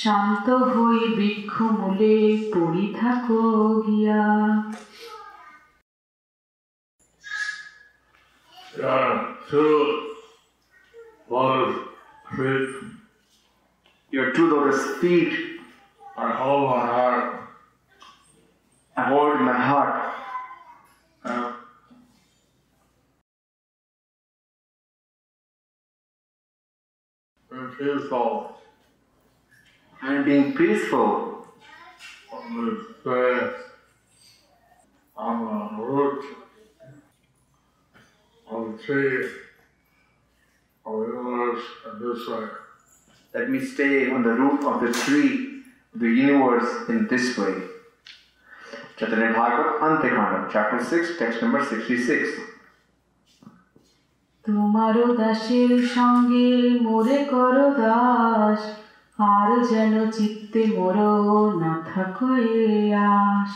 শান্ত 0.00 0.46
হই 0.72 1.00
বৃক্ষ 1.18 1.54
মূলে 1.78 2.16
পড়ি 2.52 2.86
থাকো 2.98 3.42
গিয়া 3.86 4.22
Your 14.14 14.28
two 14.34 14.46
lotus 14.52 14.82
feet, 15.00 15.32
I 16.24 16.26
hold 16.40 16.62
my 16.72 16.84
heart 16.94 17.35
hold 19.04 19.40
my 19.40 19.52
heart. 19.52 20.14
And 21.24 21.54
be 27.50 27.84
peaceful. 27.84 28.56
And 30.02 30.24
being 30.24 30.54
peaceful. 30.54 31.46
We 32.54 32.70
stay 33.00 33.50
on 35.16 35.76
the 35.76 35.82
root 35.82 36.24
of 38.50 38.72
the 38.72 38.82
tree 38.82 39.26
of 40.84 40.92
the 40.92 41.06
universe 41.06 41.64
in 41.86 41.98
this 42.00 42.28
way. 42.28 42.48
Let 43.34 43.50
me 43.50 43.60
stay 43.64 44.10
on 44.10 44.22
the 44.22 44.32
root 44.32 44.64
of 44.64 44.80
the 44.80 44.92
tree 44.92 45.62
of 45.92 46.00
the 46.00 46.08
universe 46.08 46.88
in 46.88 47.06
this 47.08 47.36
way. 47.36 47.75
Chaitanya 48.98 49.34
Thakur 49.34 49.78
Antekhanda, 49.80 50.50
Chapter 50.50 50.82
6, 50.82 51.18
Text 51.18 51.42
number 51.42 51.62
66. 51.62 52.28
তোমার 54.44 54.96
দাসের 55.20 55.72
সঙ্গে 55.96 56.48
মোরে 56.86 57.18
কর 57.32 57.56
দাস 57.80 58.60
আর 59.18 59.48
যেন 59.70 59.94
চিত্তে 60.16 60.62
মোর 60.76 60.96
না 61.62 61.72
থাকো 61.90 62.28
আস 63.18 63.52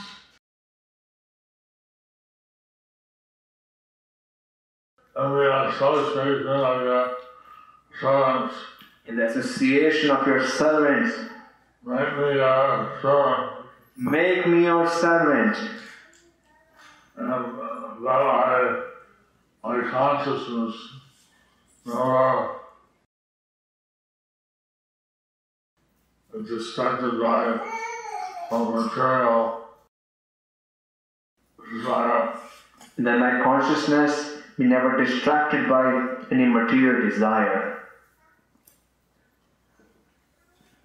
In 9.09 9.17
the 9.19 9.27
association 9.31 10.09
of 10.17 10.21
your 10.31 10.43
servants, 10.59 11.13
when 11.85 12.09
we 12.21 12.33
are 12.53 12.77
servants, 13.03 13.60
make 14.01 14.47
me 14.47 14.63
your 14.63 14.89
servant, 14.89 15.57
and 17.17 17.31
uh, 17.31 18.09
I, 18.09 18.83
my 19.63 19.91
consciousness 19.91 20.75
never 21.85 22.57
is 26.35 26.49
distracted 26.49 27.21
by 27.21 27.61
material 28.51 29.65
desire. 31.71 32.39
that 32.97 33.19
my 33.19 33.43
consciousness 33.43 34.39
be 34.57 34.65
never 34.65 35.05
distracted 35.05 35.69
by 35.69 36.17
any 36.31 36.47
material 36.47 37.09
desire. 37.09 37.79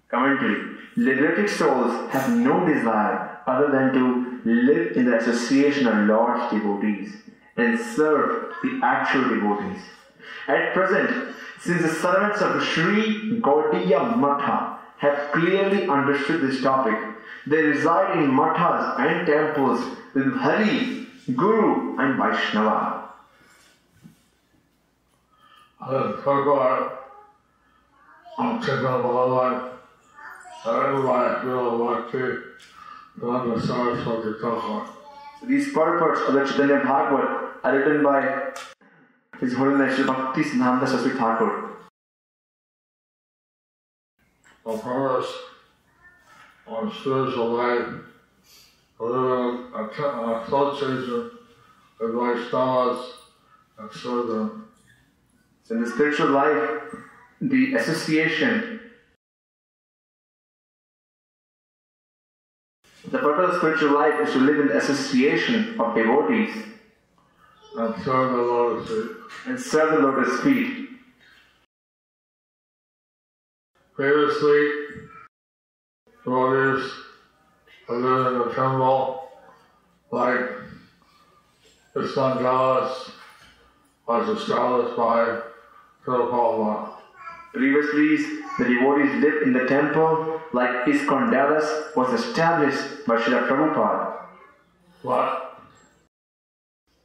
Commentary 0.08 0.75
Liberated 0.96 1.50
souls 1.50 2.10
have 2.10 2.30
no 2.30 2.66
desire 2.66 3.38
other 3.46 3.70
than 3.70 3.92
to 3.92 4.40
live 4.44 4.96
in 4.96 5.04
the 5.04 5.18
association 5.18 5.86
of 5.86 6.06
Lord's 6.06 6.50
devotees 6.50 7.12
and 7.56 7.78
serve 7.78 8.54
the 8.62 8.80
actual 8.82 9.28
devotees. 9.28 9.82
At 10.48 10.72
present, 10.72 11.34
since 11.60 11.82
the 11.82 11.88
servants 11.88 12.40
of 12.40 12.62
Sri 12.62 13.40
Gaudiya 13.40 14.16
Matha 14.16 14.78
have 14.98 15.32
clearly 15.32 15.86
understood 15.86 16.40
this 16.40 16.62
topic, 16.62 16.98
they 17.46 17.62
reside 17.62 18.16
in 18.18 18.30
mathas 18.30 18.98
and 18.98 19.26
temples 19.26 19.84
with 20.14 20.34
Hari, 20.34 21.06
Guru, 21.34 21.98
and 21.98 22.16
Vaishnava. 22.16 23.10
And 25.80 26.14
purport 26.22 26.92
These 35.46 35.72
purports 35.72 36.20
of 36.26 36.34
the 36.34 36.44
Chaitanya 36.44 36.82
Bhagavat 36.84 37.60
are 37.62 37.76
written 37.76 38.02
by 38.02 38.52
His 39.38 39.54
Holiness 39.54 39.94
Sri 39.94 40.04
Bhakti 40.06 40.42
Siddhanta 40.42 40.88
Saraswati 40.88 41.16
Thakur. 41.16 41.76
The 44.64 44.78
purpose 44.78 45.32
on 46.66 46.92
spiritual 46.92 47.50
life, 47.50 47.86
living 48.98 49.70
with 52.00 52.10
Vaishnavas 52.10 53.12
and 53.78 53.92
serve 53.92 54.26
them. 54.26 54.68
So 55.62 55.76
in 55.76 55.82
the 55.82 55.90
spiritual 55.90 56.30
life, 56.30 56.80
the 57.40 57.74
association 57.74 58.80
The 63.10 63.18
purpose 63.18 63.54
of 63.54 63.58
spiritual 63.58 63.92
life 63.92 64.26
is 64.26 64.32
to 64.32 64.40
live 64.40 64.58
in 64.58 64.66
the 64.68 64.78
association 64.78 65.78
of 65.78 65.94
devotees 65.94 66.56
and 67.76 67.94
serve 68.02 68.32
the 68.32 68.42
lotus 68.42 68.88
feet. 68.88 69.16
and 69.46 69.60
serve 69.60 69.92
the 69.92 69.98
lotus 70.06 70.40
feet. 70.40 70.88
Previously, 73.94 74.70
devotees 76.24 76.92
lived 77.88 78.26
in 78.26 78.38
the 78.40 78.54
temple, 78.54 79.28
like 80.10 80.50
ISKCON 81.94 82.42
Dallas, 82.42 83.12
was 84.08 84.40
established 84.40 84.96
by 84.96 85.42
Prabhupada. 86.04 86.94
Previously, 87.52 88.45
the 88.58 88.64
devotees 88.64 89.14
lived 89.22 89.46
in 89.46 89.52
the 89.52 89.66
temple 89.66 90.40
like 90.52 90.86
ISKCON 90.86 91.30
Dallas 91.30 91.94
was 91.94 92.20
established 92.20 93.06
by 93.06 93.16
Srila 93.16 93.48
Prabhupada. 93.48 94.22
But 95.04 95.60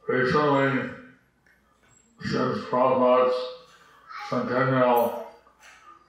recently, 0.08 0.90
since 2.22 2.58
Prabhupada's 2.70 3.34
centennial, 4.30 5.26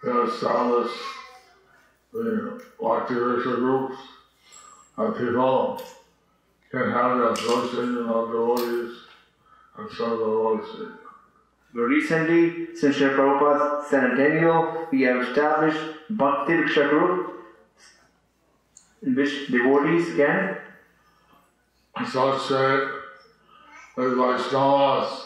they 0.02 0.12
established 0.12 1.00
the 2.14 2.62
Bhakti 2.80 3.16
groups. 3.16 3.98
And 4.96 5.16
people 5.16 5.82
can 6.72 6.92
have 6.92 7.18
the 7.18 7.32
association 7.32 8.08
of 8.08 8.32
devotees 8.32 8.98
and 9.78 9.90
serve 9.92 10.20
the 10.20 10.26
Lord's 10.26 10.68
recently, 11.82 12.76
since 12.76 12.98
Srila 12.98 13.16
Prabhupada's 13.16 13.90
centennial, 13.90 14.88
we 14.92 15.02
have 15.04 15.28
established 15.28 15.80
Bhakti 16.10 16.54
Vriksha 16.54 16.90
group 16.90 17.34
in 19.02 19.16
which 19.16 19.48
devotees 19.48 20.16
can 20.16 20.58
associate 22.00 22.90
with 23.98 24.14
Vaishnavas 24.14 25.26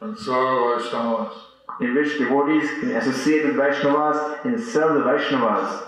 and 0.00 0.18
serve 0.18 0.80
Vaishnavas. 0.80 1.32
in 1.80 1.94
which 1.94 2.16
devotees 2.18 2.70
can 2.80 2.96
associate 2.96 3.44
with 3.44 3.56
Vaishnavas 3.56 4.44
and 4.44 4.58
serve 4.60 4.94
the 4.94 5.00
Vaishnavas. 5.00 5.82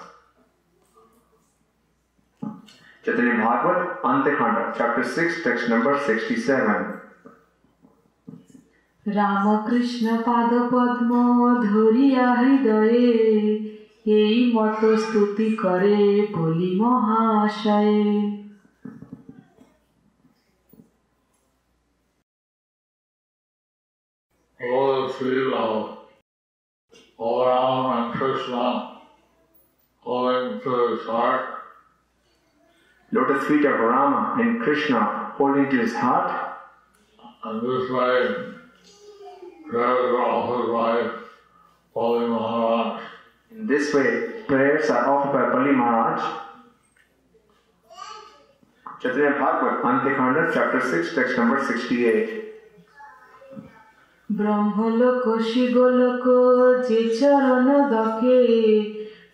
Chaitanya 3.04 3.36
Bhagavat, 3.36 4.02
Antakhanda, 4.02 4.74
chapter 4.76 5.02
6, 5.02 5.42
text 5.42 5.68
number 5.70 5.98
67. 6.04 6.97
Ramakrishna 9.07 10.05
পাদ 10.25 10.51
পদ্ম 10.71 11.11
ধরিয়া 11.69 12.27
হৃদয়ে 12.41 13.09
এই 14.19 14.37
মত 14.55 14.81
স্তুতি 15.03 15.49
করে 15.63 15.97
বলি 16.35 16.71
মহাশয়ে 16.79 18.03
Lord 24.59 25.11
feet 25.11 25.53
of 25.53 25.73
Balaram 27.19 27.85
and 27.97 28.13
Krishna 28.17 28.65
holding 30.03 30.61
to 30.61 30.71
his 30.87 31.05
heart. 31.05 31.43
Lotus 33.11 33.43
feet 33.47 33.65
of 33.65 33.79
Rama 33.79 34.35
and 34.39 34.61
Krishna 34.61 35.33
holding 35.35 35.69
to 35.69 35.77
his 35.77 35.93
heart. 35.93 36.29
And 37.43 37.61
this 37.61 37.89
way, 37.91 38.56
In 43.51 43.67
this 43.67 43.93
way, 43.93 44.43
prayers 44.47 44.89
are 44.89 45.09
offered 45.09 45.33
by 45.33 45.49
Bali 45.53 45.71
Maharaj. 45.71 46.21
Chaitanya 49.01 49.31
Bhagavat, 49.31 49.83
Antakhanda, 49.83 50.53
chapter 50.53 50.81
6, 50.81 51.15
text 51.15 51.37
number 51.37 51.59
68. 51.65 52.43
Brahmaloka 54.29 55.25
শিবলোক 55.49 56.25
যে 56.87 57.01
চরণ 57.17 57.67
দকে 57.95 58.37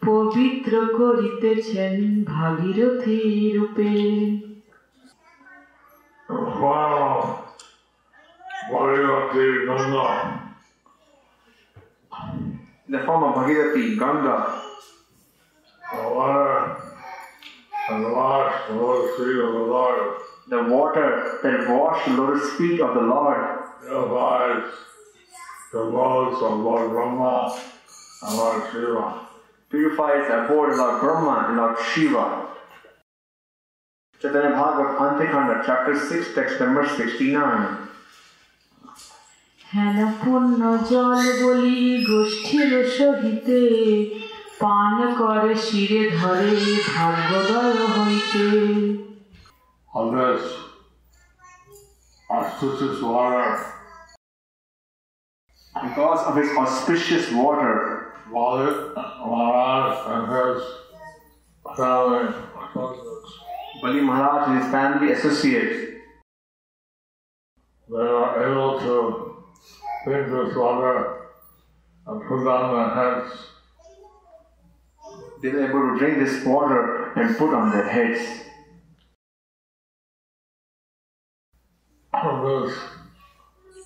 পবিত্র 0.06 0.74
করিতেছেন 1.00 1.94
ভাগীরথী 2.34 3.20
রূপে 3.56 3.92
Wow! 6.62 7.43
Bhagavati 8.70 9.66
Ganga, 9.66 10.55
In 12.87 12.92
the 12.92 12.98
form 13.05 13.24
of 13.24 13.35
Bhagirathi, 13.35 13.98
Ganga, 13.98 14.62
the 15.92 16.09
water 16.14 16.77
and 17.90 18.05
the 18.05 18.09
wash 18.09 18.68
the 18.68 18.74
Lord's 18.74 19.16
feet 19.16 19.38
of 19.38 19.53
the 19.53 19.59
Lord 19.59 20.20
the 20.48 20.62
water 20.62 21.38
that 21.42 21.68
washed 21.70 22.07
the 22.07 22.12
lotus 22.12 22.53
feet 22.55 22.81
of 22.81 22.94
the 22.94 23.00
Lord 23.00 23.61
purifies 23.81 24.72
the 25.72 25.81
loads 25.81 26.42
of 26.42 26.61
Lord 26.61 26.90
Brahma 26.90 27.61
and 28.22 28.37
Lord 28.37 28.70
Shiva. 28.70 29.27
purifies 29.70 30.29
the 30.29 30.44
abode 30.44 30.72
of 30.72 30.79
Lord 30.79 31.00
Brahma 31.00 31.46
and 31.48 31.57
Lord 31.57 31.77
Shiva. 31.92 32.48
Chaitanya 34.20 34.50
Bhagavat, 34.50 34.98
Antakhanda, 34.98 35.62
chapter 35.66 35.98
6, 35.98 36.35
text 36.35 36.61
number 36.61 36.88
69. 36.88 37.84
হেন 39.74 39.98
পূর্ণ 40.22 40.62
জল 40.89 41.22
বলি 41.42 41.82
গোষ্ঠীর 42.10 42.72
সহিতে 42.98 43.62
পান 44.62 44.96
করে 45.20 45.54
শিরে 45.65 46.04
ধরে 46.18 46.52
ভাগ্যোদয় 46.89 47.80
হইতে 47.96 48.46
of 49.92 50.12
this 50.13 50.44
auspicious 52.30 53.02
water, 53.02 53.65
Because 55.76 56.22
of 56.28 56.36
his 56.36 56.50
auspicious 56.56 57.32
water, 57.32 58.13
Bali 58.32 58.72
Maharaj 59.26 60.08
and 60.13 60.24
his 60.32 60.63
family 61.78 62.22
associates, 62.65 63.32
Bali 63.82 64.02
Maharaj 64.02 64.50
and 64.50 64.62
his 64.62 64.72
family 64.72 65.12
associates, 65.12 65.78
they 67.89 67.98
are 67.98 68.52
able 68.52 68.80
to 68.80 69.33
drink 70.06 70.28
this 70.32 70.56
water 70.56 70.96
and 72.08 72.22
put 72.28 72.48
on 72.48 72.63
their 72.76 72.89
heads 72.96 73.50
they 75.42 75.50
were 75.50 75.70
able 75.70 75.94
to 75.94 76.00
drink 76.00 76.20
this 76.20 76.46
water 76.46 77.13
and 77.13 77.38
put 77.38 77.54
on 77.54 77.72
their 77.72 77.88
heads. 77.88 78.46
of 82.13 82.68
this 82.68 82.78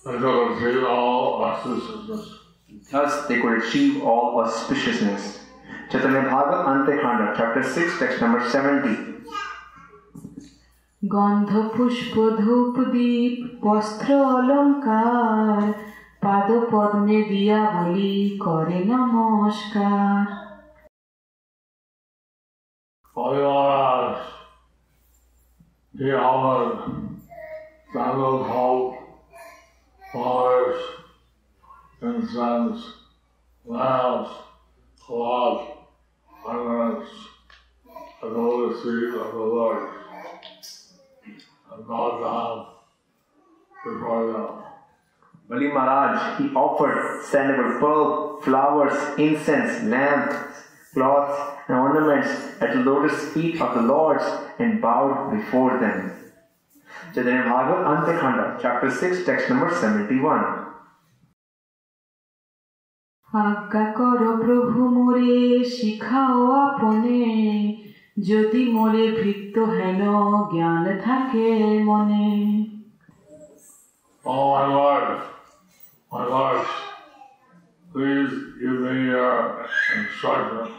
and 0.06 0.20
to 0.20 0.54
achieve 0.54 0.84
all 0.84 1.40
auspiciousness. 1.42 2.38
Thus, 2.90 3.26
they 3.28 3.40
could 3.40 3.62
achieve 3.62 4.02
all 4.02 4.44
auspiciousness. 4.44 5.38
Chaitanya 5.90 6.22
Bhagavat, 6.22 6.66
Antakhanda, 6.66 7.36
chapter 7.36 7.62
6, 7.62 7.98
text 7.98 8.20
number 8.20 8.40
70. 8.48 9.14
গন্ধ 11.16 11.50
পুষ্প 11.74 12.14
ধূপ 12.40 12.74
দীপ 12.94 13.34
বস্ত্র 13.64 14.08
অলঙ্কার 14.36 15.62
পাদ 16.22 16.48
পদ্মে 16.70 17.18
দিয়া 17.30 17.60
বলি 17.74 18.12
করে 18.44 18.78
নমস্কার 18.90 20.44
Bali 23.16 23.38
Maharaj, 23.38 24.26
he 25.94 26.10
offered 26.10 26.78
sandal 27.92 28.44
salt, 28.44 28.98
flowers, 30.10 30.82
incense, 32.02 32.84
lamps, 33.64 34.30
cloth, 35.00 35.62
ornaments, 36.44 37.10
and 38.20 38.36
all 38.36 38.68
the 38.68 38.74
feet 38.82 39.14
of 39.14 39.32
the 39.32 39.38
Lord, 39.38 39.88
and 41.70 41.86
bowed 41.86 42.16
down 42.20 42.66
before 43.84 44.32
them. 44.32 44.67
Bali 45.48 45.68
Maharaj, 45.68 46.38
he 46.38 46.54
offered 46.54 47.22
sandalwood 47.22 47.80
pearl, 47.80 48.40
flowers, 48.42 49.18
incense, 49.18 49.82
lamps, 49.84 50.36
cloths, 50.94 51.38
and 51.68 51.76
ornaments 51.76 52.30
at 52.62 52.72
the 52.72 52.80
lotus 52.80 53.32
feet 53.34 53.60
of 53.60 53.74
the 53.74 53.82
Lords 53.82 54.24
and 54.58 54.80
bowed 54.80 55.30
before 55.36 55.78
them. 55.78 55.98
Chaitanya 57.14 57.42
Bhagavat, 57.42 57.84
Antakhanda, 57.92 58.58
chapter 58.60 58.90
6, 58.90 59.24
text 59.24 59.50
number 59.50 59.70
71. 59.70 60.64
আজ্ঞা 63.32 63.84
কর 63.98 64.20
প্রভু 64.44 64.80
মোরে 64.96 65.34
শিখাও 65.76 66.38
আপনে 66.64 67.20
যদি 68.30 68.62
মোরে 68.74 69.04
ভৃত্য 69.18 69.56
হেন 69.76 70.00
জ্ঞান 70.52 70.84
থাকে 71.06 71.48
মনে 71.88 72.28
Oh, 74.24 74.44
my 74.54 74.64
Lord, 74.76 75.06
my 76.11 76.25
Lord, 76.25 76.67
please 77.93 78.29
give 78.59 78.79
me 78.81 79.05
your 79.05 79.67
instructions. 79.95 80.75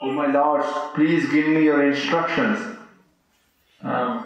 Oh 0.00 0.12
my 0.12 0.26
Lord, 0.26 0.60
lords, 0.60 0.94
please 0.94 1.30
give 1.30 1.48
me 1.48 1.64
your 1.64 1.90
instructions 1.90 2.78
and 3.80 4.24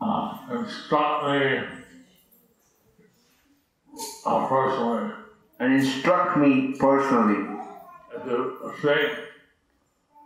uh, 0.00 0.38
instruct 0.50 1.24
me 1.26 1.60
uh, 4.26 4.46
personally. 4.48 5.12
and 5.60 5.74
instruct 5.74 6.36
me 6.38 6.74
personally. 6.78 7.56
If 8.14 8.26
you 8.26 8.60
think 8.82 9.12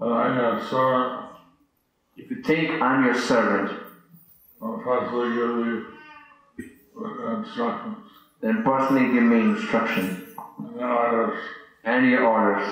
that 0.00 0.06
I'm 0.06 0.38
a 0.38 0.68
servant, 0.68 1.26
If 2.16 2.30
you 2.30 2.42
think 2.42 2.82
I'm 2.82 3.04
your 3.04 3.14
servant, 3.14 3.78
I'll 4.60 4.78
personally 4.78 5.28
give 5.30 5.66
you 5.66 5.86
instructions 7.36 7.96
then 8.42 8.62
personally 8.62 9.12
give 9.12 9.22
me 9.24 9.40
instruction 9.42 10.26
and 10.58 10.82
others. 10.82 11.38
and 11.84 12.06
your 12.06 12.24
orders. 12.24 12.66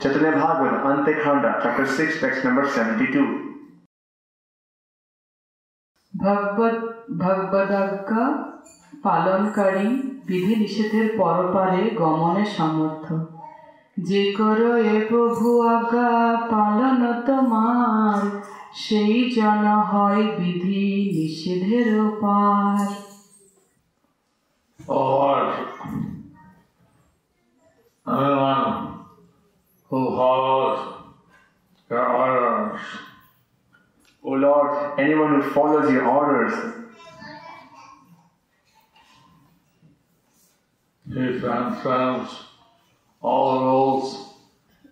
Chaitanya 0.00 0.32
Bhagavad, 0.32 0.74
Antekhanda, 0.84 1.62
chapter 1.62 1.86
6, 1.86 2.20
text 2.20 2.44
number 2.44 2.64
72. 2.68 3.42
ভগবত 6.14 6.76
ভগবদাজ্ঞা 7.22 8.24
পালনকারী 9.04 9.88
বিধি 10.28 10.54
নিষেধের 10.62 11.08
পরপারে 11.18 11.82
গমনে 12.00 12.44
সমর্থ 12.58 13.06
যে 14.08 14.22
করো 14.38 14.72
এ 14.94 14.96
প্রভু 15.10 15.48
আজ্ঞা 15.74 16.10
পালন 16.52 17.00
তোমার 17.26 18.20
সেই 18.84 19.16
জন 19.36 19.64
হয় 19.90 20.22
বিধি 20.38 20.86
নিষেধের 21.16 21.90
পার 22.22 22.78
Oh 24.88 24.94
Lord, 24.94 25.68
anyone 28.06 29.04
who 29.88 30.16
follows 30.16 31.02
your 31.90 32.06
orders 32.06 32.80
O 34.26 34.30
Lord, 34.30 34.98
anyone 34.98 35.40
who 35.40 35.50
follows 35.50 35.88
your 35.92 36.04
orders, 36.04 36.74
he 41.06 41.38
transcends 41.38 42.42
all 43.22 43.60
rules 43.60 44.34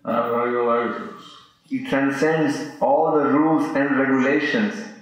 and 0.05 0.31
regulations. 0.31 1.23
he 1.65 1.85
transcends 1.85 2.81
all 2.81 3.11
the 3.19 3.25
rules 3.25 3.75
and 3.75 3.99
regulations. 3.99 4.94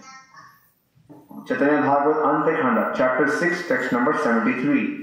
Chaitanya 1.44 1.82
Bhagavad, 1.82 2.22
Antekhanda, 2.22 2.96
chapter 2.96 3.26
6, 3.28 3.68
text 3.68 3.92
number 3.92 4.14
73. 4.14 4.98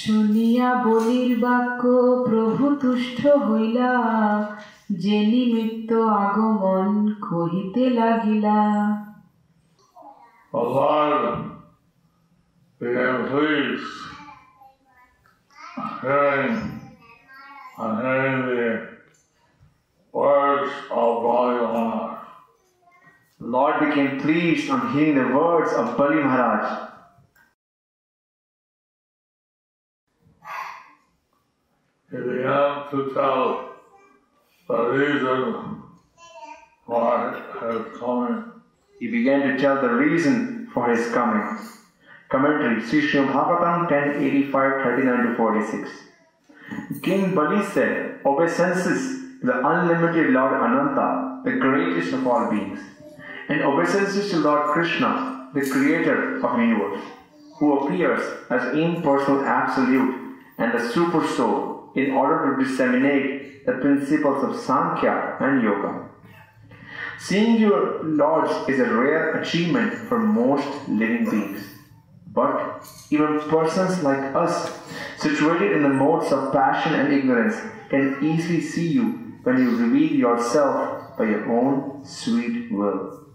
শুনিয়া 0.00 0.70
বলির 0.86 1.32
বাক্য 1.44 1.82
প্রভু 2.28 2.64
তুষ্ট 2.82 3.20
হইলা 3.48 3.90
যে 5.02 5.18
নিমিত্ত 5.32 5.90
আগমন 6.24 6.88
কহিতে 7.28 7.84
লাগিলা 7.98 8.58
Lord 10.52 11.38
hearing 16.02 16.56
on 17.78 17.90
hearing 18.02 18.38
the 18.48 18.66
words 20.14 20.72
of 20.90 21.10
Bhagavan. 21.24 22.17
The 23.40 23.46
Lord 23.46 23.80
became 23.80 24.20
pleased 24.20 24.68
on 24.70 24.92
hearing 24.92 25.14
the 25.14 25.34
words 25.34 25.72
of 25.72 25.96
Bali 25.96 26.16
Maharaj. 26.16 26.88
He 32.10 32.16
began 32.16 32.86
to 32.92 33.12
tell 33.14 33.62
the 34.70 34.78
reason 34.88 35.78
for 36.84 37.70
his 37.70 37.92
coming. 37.92 38.44
He 38.98 39.08
began 39.08 39.40
to 39.48 39.58
tell 39.58 39.80
the 39.80 39.90
reason 39.90 40.68
for 40.72 40.88
his 40.90 41.12
coming. 41.12 41.58
Commentary 42.28 42.82
Sri 42.82 43.00
Srimad 43.08 43.32
Bhagavatam 43.32 43.90
1085 43.90 44.82
39 44.82 45.26
to 45.26 45.34
46. 45.36 45.90
King 47.02 47.34
Bali 47.34 47.64
said, 47.64 48.20
Obeisances 48.24 49.40
to 49.40 49.46
the 49.46 49.66
unlimited 49.66 50.30
Lord 50.32 50.52
Ananta, 50.52 51.40
the 51.44 51.52
greatest 51.52 52.12
of 52.12 52.26
all 52.26 52.50
beings, 52.50 52.80
and 53.48 53.62
obeisances 53.62 54.30
to 54.30 54.38
Lord 54.38 54.70
Krishna, 54.72 55.50
the 55.54 55.68
creator 55.68 56.36
of 56.36 56.56
the 56.56 56.62
universe, 56.62 57.02
who 57.58 57.78
appears 57.78 58.20
as 58.50 58.76
impersonal 58.76 59.44
absolute 59.44 60.36
and 60.58 60.72
the 60.72 60.88
super 60.92 61.26
soul 61.26 61.90
in 61.94 62.12
order 62.12 62.56
to 62.56 62.64
disseminate 62.64 63.64
the 63.66 63.72
principles 63.72 64.44
of 64.44 64.60
Sankhya 64.60 65.36
and 65.40 65.62
Yoga. 65.62 66.08
Seeing 67.18 67.56
your 67.58 68.04
lords 68.04 68.52
is 68.68 68.78
a 68.78 68.84
rare 68.84 69.40
achievement 69.40 69.92
for 69.92 70.18
most 70.18 70.88
living 70.88 71.28
beings. 71.28 71.64
But 72.28 72.86
even 73.10 73.40
persons 73.40 74.02
like 74.04 74.34
us, 74.34 74.78
situated 75.16 75.72
in 75.72 75.82
the 75.82 75.88
modes 75.88 76.30
of 76.30 76.52
passion 76.52 76.94
and 76.94 77.12
ignorance, 77.12 77.56
can 77.88 78.18
easily 78.22 78.60
see 78.60 78.86
you 78.86 79.36
when 79.42 79.58
you 79.58 79.76
reveal 79.76 80.12
yourself 80.12 81.16
by 81.16 81.24
your 81.24 81.50
own 81.50 82.04
sweet 82.04 82.70
will. 82.70 83.27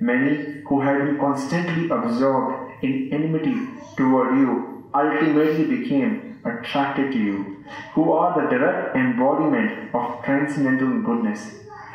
Many 0.00 0.62
who 0.68 0.80
had 0.80 0.98
been 0.98 1.18
constantly 1.18 1.90
absorbed 1.90 2.84
in 2.84 3.10
enmity 3.12 3.56
toward 3.96 4.38
you 4.38 4.84
ultimately 4.94 5.64
became 5.64 6.40
attracted 6.44 7.12
to 7.12 7.18
you, 7.18 7.64
who 7.94 8.12
are 8.12 8.40
the 8.40 8.48
direct 8.48 8.96
embodiment 8.96 9.94
of 9.94 10.24
transcendental 10.24 11.02
goodness, 11.02 11.50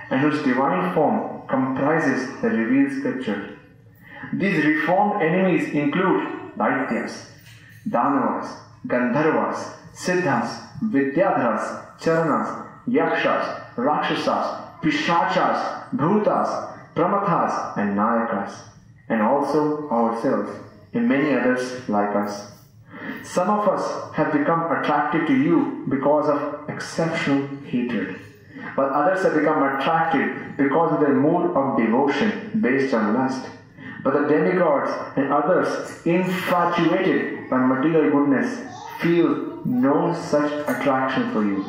and 0.09 0.19
whose 0.19 0.43
divine 0.43 0.93
form 0.93 1.47
comprises 1.47 2.41
the 2.41 2.49
revealed 2.49 2.91
scripture. 2.99 3.57
These 4.33 4.65
reformed 4.65 5.21
enemies 5.21 5.69
include 5.73 6.27
Daityas, 6.57 7.29
Danavas, 7.87 8.57
Gandharvas, 8.85 9.75
Siddhas, 9.93 10.67
Vidyadharas, 10.81 11.97
Charanas, 11.99 12.67
Yakshas, 12.87 13.77
Rakshasas, 13.77 14.61
Pishachas, 14.81 15.89
Bhutas, 15.95 16.72
Pramathas, 16.95 17.77
and 17.77 17.97
Nayakas, 17.97 18.53
and 19.09 19.21
also 19.21 19.89
ourselves, 19.89 20.51
and 20.93 21.07
many 21.07 21.33
others 21.33 21.87
like 21.89 22.15
us. 22.15 22.51
Some 23.23 23.49
of 23.49 23.67
us 23.67 24.13
have 24.15 24.31
become 24.31 24.71
attracted 24.71 25.27
to 25.27 25.33
you 25.33 25.85
because 25.89 26.29
of 26.29 26.69
exceptional 26.69 27.47
hatred, 27.65 28.19
but 28.75 28.91
others 28.91 29.23
have 29.23 29.33
become 29.33 29.63
attracted 29.63 30.57
because 30.57 30.93
of 30.93 30.99
their 30.99 31.15
mood 31.15 31.55
of 31.55 31.77
devotion 31.77 32.59
based 32.61 32.93
on 32.93 33.13
lust. 33.13 33.49
But 34.03 34.13
the 34.13 34.27
demigods 34.27 34.91
and 35.15 35.31
others 35.31 36.05
infatuated 36.05 37.49
by 37.49 37.57
material 37.57 38.11
goodness 38.11 38.59
feel 38.99 39.61
no 39.65 40.13
such 40.13 40.51
attraction 40.67 41.31
for 41.31 41.43
you. 41.43 41.63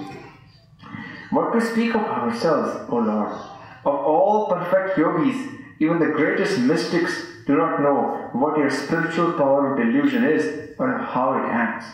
What 1.30 1.52
to 1.52 1.60
speak 1.60 1.94
of 1.94 2.02
ourselves, 2.02 2.90
O 2.90 2.96
Lord? 2.96 3.53
Of 3.84 3.94
all 3.94 4.46
perfect 4.46 4.96
yogis, 4.96 5.36
even 5.78 5.98
the 5.98 6.06
greatest 6.06 6.58
mystics 6.58 7.26
do 7.46 7.56
not 7.56 7.80
know 7.80 8.30
what 8.32 8.56
your 8.56 8.70
spiritual 8.70 9.32
power 9.34 9.72
of 9.72 9.78
delusion 9.78 10.24
is 10.24 10.70
or 10.78 10.96
how 10.96 11.34
it 11.34 11.48
acts. 11.50 11.86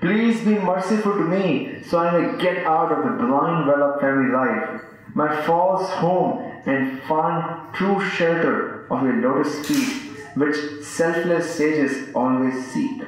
Please 0.00 0.44
be 0.44 0.54
merciful 0.54 1.14
to 1.14 1.24
me 1.24 1.82
so 1.84 1.98
I 1.98 2.16
may 2.16 2.38
get 2.40 2.64
out 2.64 2.92
of 2.92 3.04
the 3.04 3.26
blind 3.26 3.66
well 3.66 3.82
of 3.82 4.00
family 4.00 4.32
life, 4.32 4.82
my 5.14 5.42
false 5.42 5.90
home, 5.90 6.52
and 6.66 7.02
find 7.02 7.74
true 7.74 8.00
shelter 8.00 8.86
of 8.88 9.02
your 9.02 9.16
lotus 9.16 9.66
feet, 9.66 10.12
which 10.36 10.84
selfless 10.84 11.52
sages 11.52 12.14
always 12.14 12.64
seek. 12.66 13.02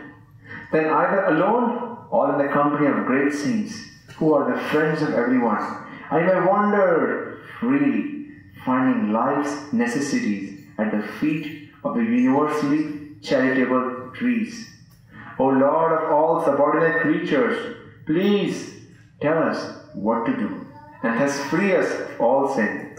Then 0.73 0.87
either 0.87 1.27
alone 1.27 1.99
or 2.11 2.33
in 2.33 2.44
the 2.44 2.53
company 2.53 2.88
of 2.88 3.07
great 3.07 3.33
saints, 3.33 3.85
who 4.16 4.35
are 4.35 4.53
the 4.53 4.61
friends 4.61 5.01
of 5.03 5.14
everyone, 5.14 5.87
I 6.11 6.20
may 6.20 6.40
wander 6.44 7.38
freely, 7.61 8.27
finding 8.64 9.12
life's 9.12 9.73
necessities 9.73 10.66
at 10.77 10.90
the 10.90 11.07
feet 11.18 11.70
of 11.85 11.94
the 11.94 12.03
universally 12.03 13.16
charitable 13.23 14.11
trees. 14.14 14.68
O 15.38 15.46
Lord 15.46 15.92
of 15.92 16.11
all 16.11 16.44
subordinate 16.44 17.03
creatures, 17.03 17.77
please 18.07 18.75
tell 19.20 19.38
us 19.38 19.85
what 19.94 20.27
to 20.27 20.37
do, 20.37 20.66
and 21.03 21.20
thus 21.20 21.38
free 21.44 21.77
us 21.77 21.90
of 21.92 22.20
all 22.20 22.55
sin. 22.55 22.96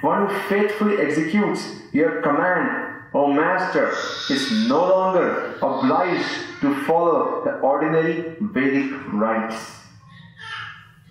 One 0.00 0.28
who 0.28 0.38
faithfully 0.48 0.98
executes 0.98 1.68
your 1.92 2.22
command, 2.22 3.02
O 3.12 3.32
Master, 3.32 3.90
is 4.30 4.68
no 4.68 4.80
longer 4.88 5.54
obliged 5.60 6.60
to 6.60 6.84
follow 6.84 7.42
the 7.44 7.58
ordinary 7.58 8.36
Vedic 8.40 8.92
rites. 9.12 9.81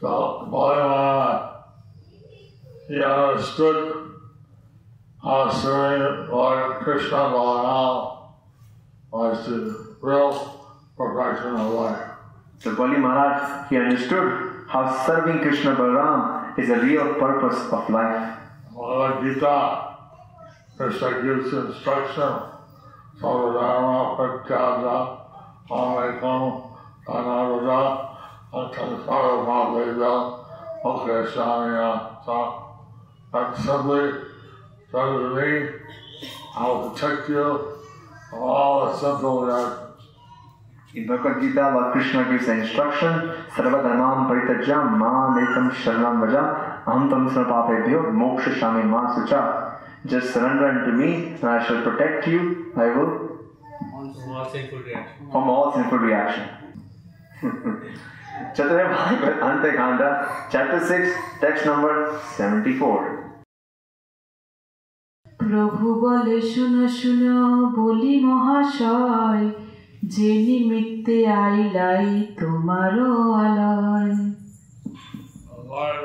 So 0.02 0.48
Bhagavan, 0.52 1.64
he 2.88 3.04
understood 3.04 4.14
how 5.22 5.52
serving 5.52 6.32
Lord 6.32 6.82
Krishna 6.82 7.18
Balaram 7.30 8.34
was 9.12 9.46
the 9.46 9.96
real 10.02 10.34
perfection 10.98 11.56
of 11.56 11.74
life. 11.74 12.10
So 12.58 12.76
Bali 12.76 12.98
Maharaj, 12.98 13.70
he 13.70 13.78
understood 13.78 14.66
how 14.68 15.06
serving 15.06 15.44
Krishna 15.44 15.76
Balaram 15.76 16.58
is 16.58 16.70
the 16.70 16.78
real 16.78 17.14
purpose 17.14 17.60
of 17.72 17.88
life. 17.92 18.40
Bhagavad 18.74 19.36
Gita, 19.36 19.98
Krishna 20.78 21.22
gives 21.22 21.54
instruction, 21.54 22.34
Sarvadharma 23.20 24.18
Pratyaja, 24.18 25.20
Amekam, 25.70 26.76
Anarada, 27.08 28.11
Akansara 28.54 29.46
Bhaveda, 29.48 30.46
Okashanya, 30.84 32.24
Sa. 32.26 32.64
That 33.32 33.56
simply 33.58 34.12
tells 34.92 35.36
me, 35.38 35.68
uh, 35.68 36.60
I'll 36.60 36.90
protect 36.90 37.30
you 37.30 37.78
from 38.30 38.40
all 38.40 38.86
the 38.88 38.98
simple 39.00 39.46
reactions. 39.46 39.88
In 40.94 41.08
Bhagavad 41.08 41.42
Gita, 41.42 41.72
Lord 41.74 41.94
Krishna 41.94 42.30
gives 42.30 42.46
the 42.48 42.52
instruction, 42.60 43.32
Sarvadharmam 43.56 44.28
Paritajam 44.28 44.98
Ma 44.98 45.34
Nekam 45.38 45.72
Sharanam 45.72 46.20
Vaja 46.20 46.84
Aham 46.84 47.10
Tam 47.10 47.30
Snapapebhyo 47.30 48.12
Moksha 48.12 48.60
Shami 48.60 48.84
Ma 48.86 49.16
Sucha. 49.16 49.78
Just 50.06 50.34
surrender 50.34 50.68
unto 50.68 50.92
me 50.92 51.28
and 51.28 51.46
I 51.46 51.66
shall 51.66 51.82
protect 51.84 52.28
you. 52.28 52.74
I 52.76 52.88
will 52.88 53.30
Small 54.14 54.50
sinful 54.52 54.80
reaction. 54.80 55.32
from 55.32 55.50
all 55.50 55.72
sinful 55.74 56.00
reaction. 56.00 56.50
Chaturya 58.55 58.89
Bhagavad 58.95 59.41
Antekanda, 59.41 60.51
chapter 60.51 60.81
6, 60.85 61.17
text 61.41 61.65
number 61.67 61.95
74. 62.37 63.17
প্রভু 65.41 65.87
বলে 66.05 66.39
শুনো 66.53 66.85
শুনো 67.01 67.37
বলি 67.79 68.15
মহাশয় 68.27 69.47
যে 70.15 70.31
নিমিত্তে 70.47 71.17
আইলাই 71.47 72.09
তোমারও 72.41 73.11
আলয় 73.45 74.17
Lord 75.71 76.01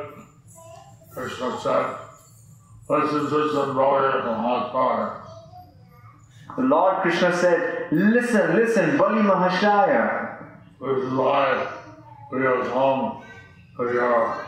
Krishna 1.14 1.50
said, 1.64 1.88
listen 2.90 3.24
to 3.32 3.40
some 3.56 3.72
lawyer 3.82 4.16
from 4.24 4.38
hot 4.46 4.64
fire. 4.74 5.12
The 6.58 6.64
Lord 6.64 6.94
Krishna 7.04 7.30
said, 7.42 7.60
Listen, 7.92 8.46
listen, 8.56 8.98
Bali 8.98 9.22
Mahashaya. 9.22 10.06
This 10.82 10.98
is 11.06 11.14
why 11.14 11.46
we 12.32 12.44
have 12.44 12.66
come 12.68 13.24
to 13.78 13.84
your 13.94 14.48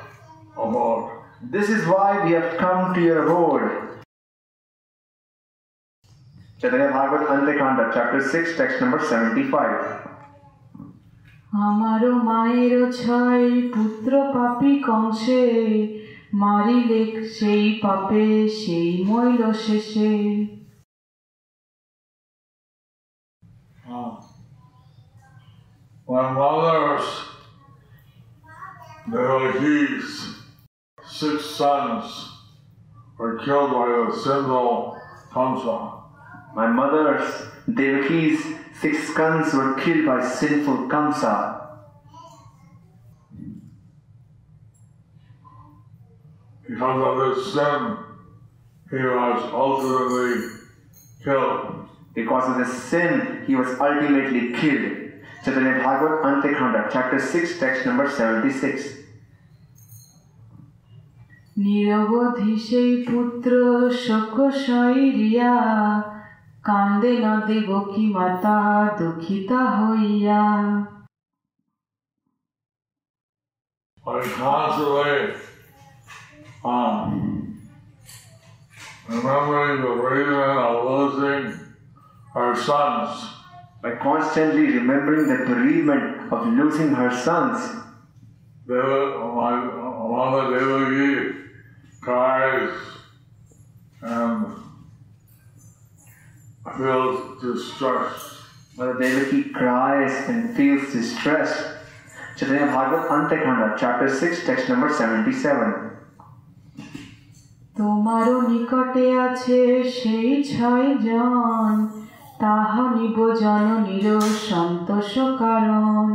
abode. 0.57 1.11
This 1.41 1.69
is 1.69 1.85
why 1.85 2.23
we 2.25 2.31
have 2.31 2.57
come 2.57 2.93
to 2.93 3.01
your 3.01 3.25
abode. 3.25 4.03
Chaitanya 6.61 6.91
Bhagavad 6.91 7.27
Antekanda, 7.27 7.93
chapter 7.93 8.21
6, 8.21 8.57
text 8.57 8.81
number 8.81 8.99
75. 8.99 10.03
আমারও 11.63 12.11
মায়েরও 12.29 12.83
ছয় 13.01 13.47
পুত্র 13.73 14.11
পাপি 14.35 14.73
কংসে 14.87 15.43
মারিলে 16.43 17.01
সেই 17.37 17.65
পাপে 17.83 18.25
সেই 18.59 18.89
মইল 19.09 19.41
শেষে 19.65 20.13
Uh, 23.85 24.11
When 26.05 26.27
mothers, 26.33 27.05
Devaki's 29.10 30.36
six 31.06 31.44
sons 31.46 32.30
were 33.16 33.38
killed 33.38 33.70
by 33.70 33.86
the 33.86 34.12
sinful 34.12 35.00
Kamsa, 35.32 36.02
My 36.54 36.66
mother's, 36.66 37.46
Devaki's 37.68 38.44
six 38.78 39.14
sons 39.14 39.54
were 39.54 39.74
killed 39.74 40.04
by 40.04 40.26
sinful 40.26 40.88
Kamsa. 40.88 41.58
because 46.68 47.18
of 47.18 47.36
his 47.36 47.52
sin, 47.54 47.96
he 48.90 48.96
was 48.96 49.42
ultimately 49.52 50.58
killed. 51.24 51.88
Because 52.14 52.50
of 52.50 52.58
this 52.58 52.82
sin, 52.84 53.44
he 53.46 53.56
was 53.56 53.68
ultimately 53.80 54.52
killed. 54.52 55.12
Chaitanya 55.44 55.80
Antya-khanda, 55.80 56.88
chapter 56.92 57.18
6, 57.18 57.58
text 57.58 57.86
number 57.86 58.10
76. 58.10 58.97
নিরবধি 61.63 62.53
সেই 62.67 62.91
পুত্র 63.07 63.51
শোক 64.05 64.35
শৈরিয়া 64.65 65.53
কান্দে 66.67 67.13
নদে 67.23 67.59
বকি 67.69 68.05
মাতা 68.15 68.57
দুঃখিতা 68.97 69.61
হইয়া 69.77 70.43
But 74.05 74.23
constantly 74.25 75.13
um, 76.71 77.09
remembering 79.07 79.75
the 79.85 79.93
reason 80.05 80.55
of 80.67 80.75
losing 80.89 81.43
our 82.35 82.53
sons, 82.67 83.11
By 83.83 83.95
constantly 83.97 84.65
remembering 84.67 85.27
the 85.27 85.39
bereavement 85.45 86.31
of 86.31 86.47
losing 86.47 86.95
her 86.95 87.11
sons, 87.13 87.59
Deva, 88.65 88.99
my 89.35 89.55
mother 89.59 90.43
Devaki 90.51 90.76
cries 90.76 90.76
feels 96.77 97.41
distressed. 97.41 98.41
Mother 98.77 98.97
Devaki 98.99 99.49
cries 99.51 100.29
and 100.29 100.55
feels 100.55 100.91
distressed. 100.91 101.61
Chaitanya 102.35 102.65
Bhagavad 102.67 103.09
Antekanda, 103.09 103.77
chapter 103.77 104.09
6, 104.09 104.45
text 104.45 104.69
number 104.69 104.89
77. 104.91 105.93
তোমারও 107.77 108.35
নিকটে 108.51 109.05
আছে 109.27 109.59
সেই 109.99 110.31
ছয় 110.53 110.87
জন 111.07 111.73
তাহ 112.41 112.73
নিব 112.97 113.17
জননীর 113.41 114.07
সন্তোষ 114.49 115.11
কারণ 115.43 116.07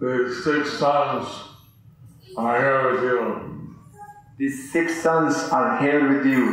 These 0.00 0.32
six 0.46 0.62
sons 0.82 1.26
are 2.44 2.56
here 2.62 2.80
with 2.88 3.02
you. 3.08 3.20
These 4.38 4.58
six 4.72 4.86
sons 5.04 5.34
are 5.56 5.70
here 5.82 6.02
with 6.10 6.24
you. 6.32 6.44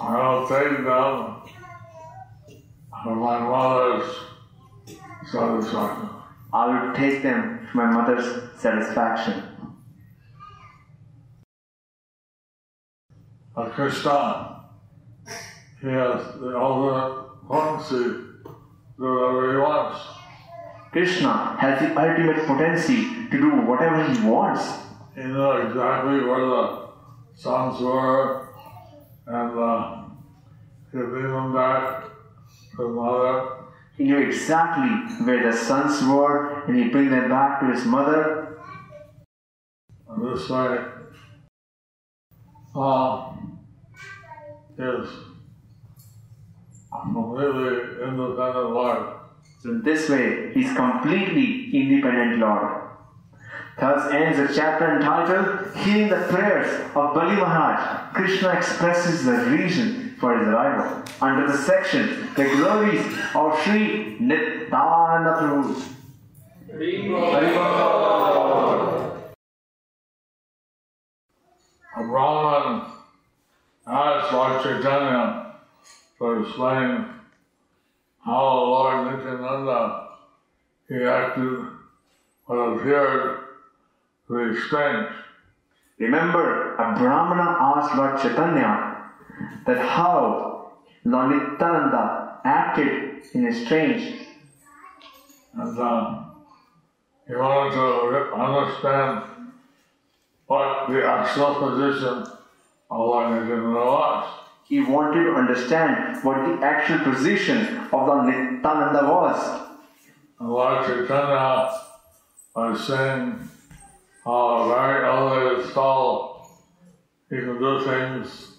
I'll 0.00 0.48
take 0.48 0.84
them 0.84 1.42
for 3.04 3.14
my 3.14 3.38
mother's 3.38 4.16
satisfaction. 5.30 6.08
I 6.52 6.66
will 6.66 6.94
take 6.94 7.22
them 7.22 7.68
for 7.70 7.76
my 7.78 7.90
mother's 7.90 8.60
satisfaction. 8.60 9.42
But 13.54 13.72
Krishna, 13.72 14.64
he 15.80 15.88
has 15.88 16.38
the 16.40 16.58
ultimate 16.58 17.48
potency 17.48 17.98
to 17.98 18.98
do 18.98 19.04
whatever 19.04 19.52
he 19.52 19.58
wants. 19.58 20.00
Krishna 20.90 21.56
has 21.60 21.80
the 21.80 21.98
ultimate 21.98 22.46
potency 22.46 23.28
to 23.30 23.38
do 23.38 23.50
whatever 23.50 24.12
he 24.12 24.20
wants. 24.26 24.64
He 25.14 25.22
knew 25.22 25.50
exactly 25.52 26.20
where 26.24 26.46
the 26.46 26.88
sons 27.34 27.80
were, 27.80 28.45
and 29.26 29.58
uh, 29.58 30.04
he 30.92 30.98
bring 30.98 31.30
them 31.30 31.54
back 31.54 32.04
to 32.70 32.76
the 32.76 32.88
mother. 32.88 33.50
He 33.96 34.04
knew 34.04 34.18
exactly 34.18 35.24
where 35.24 35.50
the 35.50 35.56
sons 35.56 36.02
were 36.06 36.64
and 36.64 36.76
he 36.76 36.88
bring 36.88 37.10
them 37.10 37.28
back 37.28 37.60
to 37.60 37.72
his 37.72 37.84
mother. 37.84 38.58
And 40.08 40.34
this 40.34 40.48
way, 40.48 40.78
uh, 42.74 43.32
is 44.78 45.08
completely 46.90 48.02
independent 48.02 48.70
life. 48.72 49.16
So 49.60 49.70
in 49.70 49.82
this 49.82 50.08
way, 50.08 50.52
he's 50.54 50.72
completely 50.74 51.70
independent 51.72 52.38
Lord. 52.38 52.75
Thus 53.78 54.10
ends 54.10 54.38
the 54.38 54.54
chapter 54.54 54.96
entitled 54.96 55.76
Hearing 55.76 56.08
the 56.08 56.26
Prayers 56.30 56.80
of 56.94 57.14
Bali 57.14 57.36
Maharaj. 57.36 58.14
Krishna 58.14 58.48
expresses 58.50 59.24
the 59.24 59.32
reason 59.50 60.16
for 60.18 60.38
his 60.38 60.48
arrival. 60.48 61.02
Under 61.20 61.46
the 61.46 61.58
section, 61.58 62.30
The 62.36 62.44
Glories 62.44 63.04
of 63.34 63.60
Sri 63.62 64.16
Nityananda 64.18 65.36
Prabhu. 65.40 65.82
A 71.98 72.02
Brahman 72.02 72.92
asked 73.86 74.32
Lord 74.32 74.62
Chaitanya 74.62 75.54
to 76.18 76.42
explain 76.42 77.06
how 78.24 78.42
Lord 78.54 79.18
Nityananda 79.18 80.08
he 80.88 81.02
acted 81.04 81.66
what 82.46 82.56
appeared 82.56 83.45
strange. 84.28 85.08
Remember, 85.98 86.74
a 86.74 86.94
Brahmana 86.98 87.56
asked 87.58 87.96
Lord 87.96 88.20
Chaitanya 88.20 88.96
that 89.66 89.78
how 89.78 90.72
Lord 91.04 91.30
Nityananda 91.30 92.38
acted 92.44 93.24
in 93.32 93.46
a 93.46 93.54
strange 93.64 94.26
And 95.54 95.78
uh, 95.78 96.24
he 97.26 97.34
wanted 97.34 97.72
to 97.74 98.34
understand 98.34 99.22
what 100.46 100.88
the 100.88 101.04
actual 101.04 101.54
position 101.54 102.26
of 102.90 102.98
Lord 102.98 103.30
Nityananda 103.30 103.80
was. 103.80 104.28
He 104.64 104.82
wanted 104.82 105.24
to 105.24 105.34
understand 105.34 106.22
what 106.24 106.44
the 106.44 106.64
actual 106.64 106.98
position 107.12 107.78
of 107.92 108.06
the 108.06 108.22
Nityananda 108.22 109.06
was. 109.06 109.60
And 110.40 110.50
Lord 110.50 110.86
Chaitanya 110.86 111.72
was 112.54 112.86
saying 112.86 113.48
how 114.26 114.68
very 114.68 115.06
elevated 115.06 115.72
soul, 115.72 116.48
he 117.30 117.36
can 117.36 117.58
do 117.60 117.84
things 117.84 118.56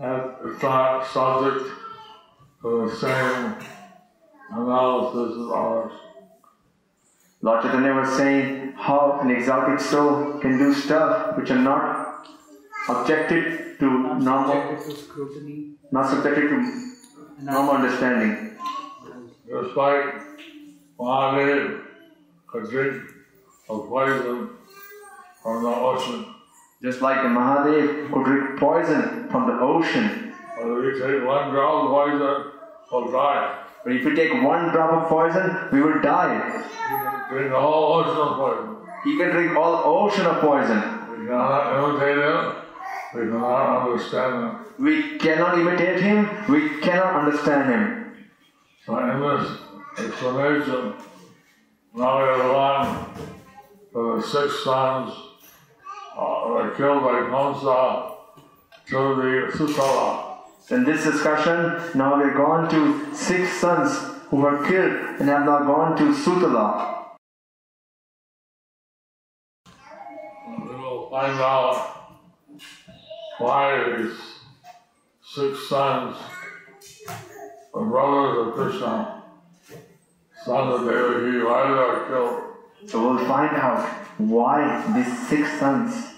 that 0.00 0.40
it's 0.44 0.60
not 0.62 1.06
subject 1.06 1.70
to 2.60 2.88
the 2.88 2.96
same 2.96 3.54
analysis 4.50 5.36
as 5.38 5.50
ours. 5.62 5.92
Lord 7.40 7.62
Chaitanya 7.62 7.92
was 8.00 8.16
saying 8.16 8.72
how 8.72 9.20
an 9.22 9.30
exalted 9.30 9.80
soul 9.80 10.40
can 10.40 10.58
do 10.58 10.74
stuff 10.74 11.36
which 11.38 11.50
are 11.52 11.58
not 11.58 12.26
objected 12.88 13.78
to 13.78 13.86
normal, 14.18 14.54
Subjected 14.54 14.90
to 14.90 15.02
scrutiny. 15.02 15.74
not 15.92 16.10
subjected 16.10 16.48
to 16.48 16.56
normal 17.42 17.74
understanding. 17.76 18.58
Just 19.48 19.76
like 19.76 20.04
Mahadev 20.98 21.82
could 22.48 22.70
drink 22.70 23.02
a 23.68 23.78
poison 23.78 24.50
from 25.44 25.62
the 25.62 25.68
ocean. 25.68 26.34
Just 26.82 27.02
like 27.02 27.22
the 27.22 27.28
Mahadev 27.28 28.10
could 28.10 28.24
drink 28.24 28.58
poison 28.58 29.28
from 29.30 29.46
the 29.46 29.60
ocean. 29.60 30.32
But 30.56 30.78
if 30.78 30.96
you 30.96 31.06
take 31.06 31.26
one 31.26 31.50
drop 31.50 31.84
of 31.84 31.90
poison, 31.90 32.50
we'll 32.90 33.12
die. 33.12 33.64
But 33.84 33.92
if 33.92 34.04
we 34.06 34.14
take 34.16 34.32
one 34.42 34.72
drop 34.72 35.02
of 35.02 35.08
poison, 35.08 35.68
we 35.70 35.82
will 35.82 36.00
die. 36.00 36.64
You 36.90 36.96
can 36.98 37.28
drink 37.28 37.52
whole 37.52 37.92
ocean 38.00 38.16
of 38.16 38.36
poison. 38.38 38.76
He 39.04 39.18
can 39.18 39.30
drink 39.30 39.56
all 39.56 39.82
ocean 39.84 40.26
of 40.26 40.40
poison. 40.40 40.80
We 41.20 41.26
cannot 41.26 41.76
imitate 41.76 42.16
him. 42.24 42.54
We 43.14 43.30
cannot 43.30 43.86
understand 43.86 44.34
him. 44.34 44.64
We 44.78 45.18
cannot 45.18 45.58
imitate 45.58 46.00
him. 46.00 46.28
We 46.48 46.80
cannot 46.80 47.24
understand 47.24 47.70
him. 47.70 47.82
So 48.86 48.98
in 48.98 49.20
this 49.20 50.08
explanation, 50.08 50.94
now 51.94 52.22
we 52.22 52.40
have 52.40 53.18
for 53.92 54.16
the 54.16 54.22
six 54.26 54.64
sons 54.64 55.33
were 56.48 56.70
killed 56.76 57.02
by 57.02 57.20
Kamsa 57.30 58.12
to 58.86 58.96
the 58.96 59.52
Sutala. 59.56 60.38
In 60.70 60.84
this 60.84 61.04
discussion, 61.04 61.98
now 61.98 62.16
we're 62.16 62.34
gone 62.34 62.68
to 62.70 63.14
six 63.14 63.52
sons 63.60 64.14
who 64.28 64.36
were 64.38 64.66
killed 64.66 65.20
and 65.20 65.28
have 65.28 65.44
now 65.44 65.60
gone 65.60 65.96
to 65.96 66.04
Sutala. 66.14 67.16
We 70.46 70.74
will 70.74 71.10
find 71.10 71.38
out 71.40 71.94
why 73.38 73.96
these 73.98 74.18
six 75.22 75.68
sons 75.68 76.16
were 77.72 77.86
brothers 77.86 78.46
of 78.46 78.54
Krishna, 78.54 79.22
sons 80.44 80.74
of 80.74 80.80
Devaki, 80.86 81.42
why 81.42 81.68
they 81.68 81.74
were 81.74 82.06
killed. 82.08 82.90
So 82.90 83.14
we'll 83.14 83.26
find 83.26 83.56
out 83.56 83.88
why 84.18 84.82
these 84.94 85.28
six 85.28 85.58
sons, 85.58 86.13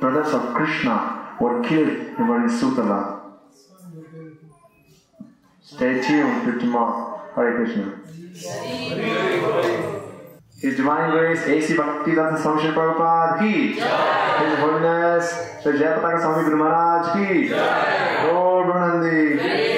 brothers 0.00 0.32
of 0.32 0.54
Krishna, 0.54 1.36
were 1.40 1.62
killed 1.62 1.88
in 1.88 2.14
Varisutala. 2.16 3.20
Stay 5.62 6.00
tuned 6.02 6.44
to 6.46 6.58
tomorrow. 6.58 7.20
Hare 7.34 7.54
Krishna. 7.56 7.94
His 10.60 10.76
Divine 10.76 11.10
Grace 11.10 11.46
A.C. 11.46 11.76
Bhakti 11.76 12.14
Swami 12.14 12.38
Samshir 12.38 12.74
Prabhupada 12.74 13.38
ki 13.38 13.74
His 13.74 14.58
Holiness 14.58 15.62
Sri 15.62 15.78
Jayapataka 15.78 16.20
Swami 16.20 16.44
Guru 16.44 16.56
Maharaj 16.56 17.04
ki 17.14 17.50
Lord 18.26 18.66
Brunandi 18.66 19.77